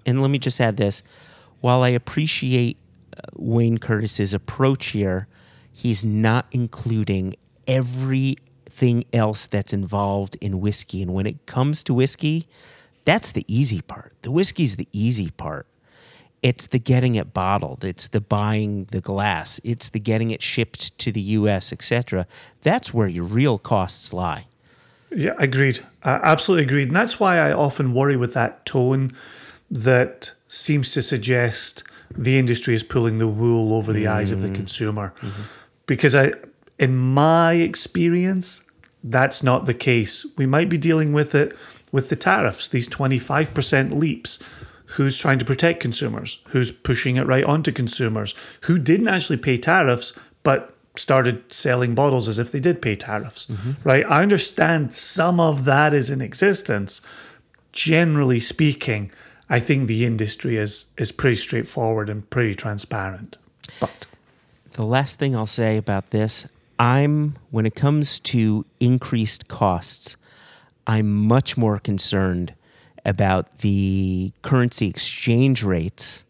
And 0.06 0.22
let 0.22 0.32
me 0.32 0.40
just 0.40 0.60
add 0.60 0.78
this 0.78 1.04
while 1.62 1.84
I 1.84 1.90
appreciate 1.90 2.78
uh, 3.16 3.22
Wayne 3.36 3.78
Curtis's 3.78 4.34
approach 4.34 4.88
here, 4.88 5.28
he's 5.72 6.04
not 6.04 6.46
including 6.52 7.36
everything 7.68 9.06
else 9.14 9.48
that's 9.48 9.74
involved 9.74 10.38
in 10.42 10.60
whiskey. 10.60 11.02
And 11.02 11.14
when 11.14 11.26
it 11.26 11.46
comes 11.46 11.84
to 11.86 11.94
whiskey, 11.94 12.48
that's 13.06 13.32
the 13.32 13.46
easy 13.48 13.82
part. 13.82 14.14
The 14.22 14.32
whiskey's 14.32 14.76
the 14.76 14.88
easy 14.92 15.32
part. 15.32 15.68
It's 16.44 16.68
the 16.68 16.80
getting 16.80 17.16
it 17.16 17.34
bottled. 17.34 17.84
It's 17.84 18.08
the 18.08 18.22
buying 18.22 18.86
the 18.92 19.02
glass. 19.02 19.60
It's 19.64 19.90
the 19.90 20.00
getting 20.00 20.32
it 20.32 20.42
shipped 20.42 20.98
to 21.00 21.12
the 21.12 21.22
U.S., 21.22 21.74
etc. 21.74 22.28
That's 22.62 22.94
where 22.94 23.08
your 23.08 23.24
real 23.24 23.58
costs 23.58 24.14
lie. 24.14 24.46
Yeah, 25.12 25.34
agreed. 25.40 25.80
Uh, 26.04 26.20
absolutely 26.22 26.66
agreed. 26.66 26.88
And 26.88 26.96
that's 26.96 27.20
why 27.20 27.38
I 27.38 27.52
often 27.54 27.94
worry 27.94 28.18
with 28.18 28.34
that 28.34 28.66
tone 28.66 29.14
that 29.72 30.34
seems 30.48 30.94
to 30.94 31.02
suggest 31.02 31.84
the 32.16 32.38
industry 32.38 32.74
is 32.74 32.84
pulling 32.84 33.18
the 33.18 33.28
wool 33.28 33.74
over 33.74 33.92
the 33.92 34.08
eyes 34.08 34.32
of 34.32 34.42
the 34.42 34.50
consumer. 34.50 35.14
Because 35.86 36.16
I, 36.16 36.34
in 36.80 36.96
my 36.96 37.54
experience, 37.54 38.70
that's 39.04 39.44
not 39.44 39.66
the 39.66 39.74
case. 39.74 40.26
We 40.38 40.46
might 40.46 40.70
be 40.70 40.78
dealing 40.78 41.14
with 41.14 41.36
it 41.36 41.56
with 41.92 42.10
the 42.10 42.16
tariffs, 42.16 42.68
these 42.68 42.90
25% 42.90 43.94
leaps. 43.94 44.44
Who's 44.92 45.20
trying 45.20 45.40
to 45.40 45.46
protect 45.46 45.82
consumers? 45.82 46.42
Who's 46.50 46.72
pushing 46.72 47.18
it 47.18 47.28
right 47.28 47.44
onto 47.44 47.72
consumers? 47.72 48.34
Who 48.62 48.80
didn't 48.80 49.10
actually 49.10 49.38
pay 49.38 49.58
tariffs, 49.58 50.18
but 50.44 50.74
started 50.96 51.52
selling 51.52 51.94
bottles 51.94 52.28
as 52.28 52.40
if 52.40 52.52
they 52.52 52.60
did 52.60 52.82
pay 52.82 52.96
tariffs, 52.96 53.46
mm-hmm. 53.46 53.72
right? 53.84 54.06
I 54.10 54.22
understand 54.22 54.94
some 54.94 55.40
of 55.40 55.66
that 55.66 55.94
is 55.94 56.10
in 56.10 56.22
existence. 56.22 57.02
Generally 57.72 58.40
speaking, 58.40 59.12
I 59.50 59.60
think 59.60 59.88
the 59.88 60.06
industry 60.06 60.58
is 60.58 60.88
is 60.98 61.12
pretty 61.12 61.36
straightforward 61.36 62.10
and 62.10 62.28
pretty 62.30 62.56
transparent. 62.56 63.38
But 63.80 64.08
The 64.72 64.86
last 64.86 65.20
thing 65.20 65.36
I'll 65.36 65.48
say 65.48 65.78
about 65.78 66.12
this, 66.12 66.48
I'm 66.80 67.36
when 67.52 67.66
it 67.66 67.76
comes 67.76 68.20
to 68.22 68.66
increased 68.80 69.48
costs, 69.48 70.16
I'm 70.86 71.14
much 71.14 71.58
more 71.58 71.80
concerned 71.80 72.54
about 73.08 73.60
the 73.60 74.34
currency 74.44 74.88
exchange 74.88 75.64
rates 75.64 76.26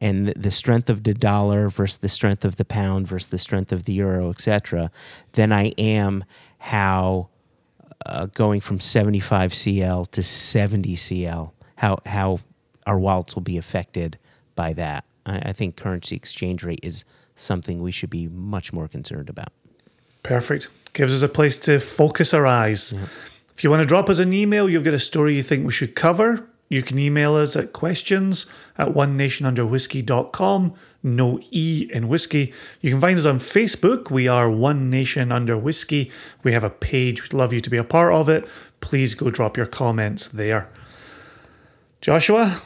and 0.00 0.28
the- 0.28 0.50
strength 0.50 0.90
of 0.90 1.04
the 1.04 1.14
dollar 1.14 1.68
versus 1.68 1.98
the 1.98 2.08
strength 2.08 2.44
of 2.44 2.56
the 2.56 2.64
pound 2.64 3.06
versus 3.06 3.30
the 3.30 3.38
strength 3.38 3.70
of 3.70 3.84
the 3.84 3.92
euro, 3.92 4.30
etc., 4.30 4.90
than 5.32 5.52
I 5.52 5.66
am 5.78 6.24
how 6.58 7.28
uh, 8.04 8.26
going 8.26 8.60
from 8.60 8.80
75 8.80 9.54
CL 9.54 10.06
to 10.06 10.22
70 10.22 10.96
CL, 10.96 11.54
how 11.76 11.98
how 12.06 12.40
our 12.86 12.98
wallets 12.98 13.36
will 13.36 13.42
be 13.42 13.58
affected 13.58 14.18
by 14.56 14.72
that. 14.72 15.04
I, 15.24 15.50
I 15.50 15.52
think 15.52 15.76
currency 15.76 16.16
exchange 16.16 16.64
rate 16.64 16.80
is 16.82 17.04
something 17.36 17.80
we 17.80 17.92
should 17.92 18.10
be 18.10 18.26
much 18.26 18.72
more 18.72 18.88
concerned 18.88 19.28
about. 19.28 19.52
perfect. 20.24 20.68
Gives 20.94 21.14
us 21.14 21.22
a 21.22 21.28
place 21.28 21.56
to 21.60 21.78
focus 21.78 22.34
our 22.34 22.46
eyes. 22.46 22.92
If 23.54 23.64
you 23.64 23.70
want 23.70 23.82
to 23.82 23.88
drop 23.88 24.08
us 24.08 24.18
an 24.18 24.32
email, 24.32 24.68
you've 24.68 24.84
got 24.84 24.94
a 24.94 24.98
story 24.98 25.36
you 25.36 25.42
think 25.42 25.64
we 25.64 25.72
should 25.72 25.94
cover, 25.94 26.48
you 26.72 26.82
can 26.82 26.98
email 26.98 27.34
us 27.34 27.54
at 27.54 27.74
questions 27.74 28.46
at 28.78 28.88
onenationunderwhiskey.com. 28.88 30.72
No 31.02 31.38
E 31.50 31.90
in 31.92 32.08
whiskey. 32.08 32.54
You 32.80 32.90
can 32.90 32.98
find 32.98 33.18
us 33.18 33.26
on 33.26 33.40
Facebook. 33.40 34.10
We 34.10 34.26
are 34.26 34.50
One 34.50 34.88
Nation 34.88 35.30
Under 35.30 35.58
Whiskey. 35.58 36.10
We 36.42 36.54
have 36.54 36.64
a 36.64 36.70
page. 36.70 37.22
We'd 37.22 37.34
love 37.34 37.52
you 37.52 37.60
to 37.60 37.68
be 37.68 37.76
a 37.76 37.84
part 37.84 38.14
of 38.14 38.30
it. 38.30 38.48
Please 38.80 39.14
go 39.14 39.28
drop 39.28 39.58
your 39.58 39.66
comments 39.66 40.26
there. 40.26 40.70
Joshua, 42.00 42.62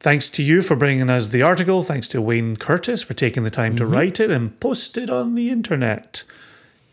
thanks 0.00 0.30
to 0.30 0.42
you 0.42 0.62
for 0.62 0.74
bringing 0.74 1.10
us 1.10 1.28
the 1.28 1.42
article. 1.42 1.82
Thanks 1.82 2.08
to 2.08 2.22
Wayne 2.22 2.56
Curtis 2.56 3.02
for 3.02 3.12
taking 3.12 3.42
the 3.42 3.50
time 3.50 3.76
to 3.76 3.84
mm-hmm. 3.84 3.92
write 3.92 4.18
it 4.18 4.30
and 4.30 4.58
post 4.60 4.96
it 4.96 5.10
on 5.10 5.34
the 5.34 5.50
internet. 5.50 6.24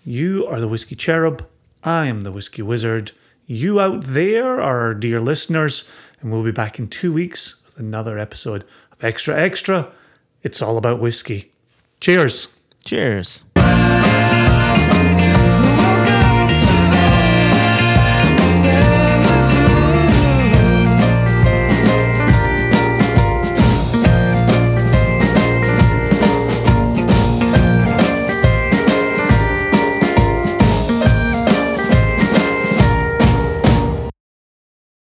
You 0.03 0.45
are 0.45 0.59
the 0.59 0.67
Whiskey 0.67 0.95
Cherub. 0.95 1.47
I 1.85 2.05
am 2.07 2.21
the 2.21 2.31
Whiskey 2.31 2.61
Wizard. 2.61 3.11
You 3.45 3.79
out 3.79 4.03
there 4.03 4.61
are 4.61 4.85
our 4.85 4.93
dear 4.93 5.19
listeners, 5.19 5.89
and 6.21 6.31
we'll 6.31 6.43
be 6.43 6.51
back 6.51 6.79
in 6.79 6.87
two 6.87 7.11
weeks 7.11 7.61
with 7.65 7.77
another 7.77 8.17
episode 8.17 8.63
of 8.91 9.03
Extra 9.03 9.37
Extra. 9.37 9.91
It's 10.43 10.61
all 10.61 10.77
about 10.77 10.99
whiskey. 10.99 11.51
Cheers. 11.99 12.55
Cheers. 12.85 13.43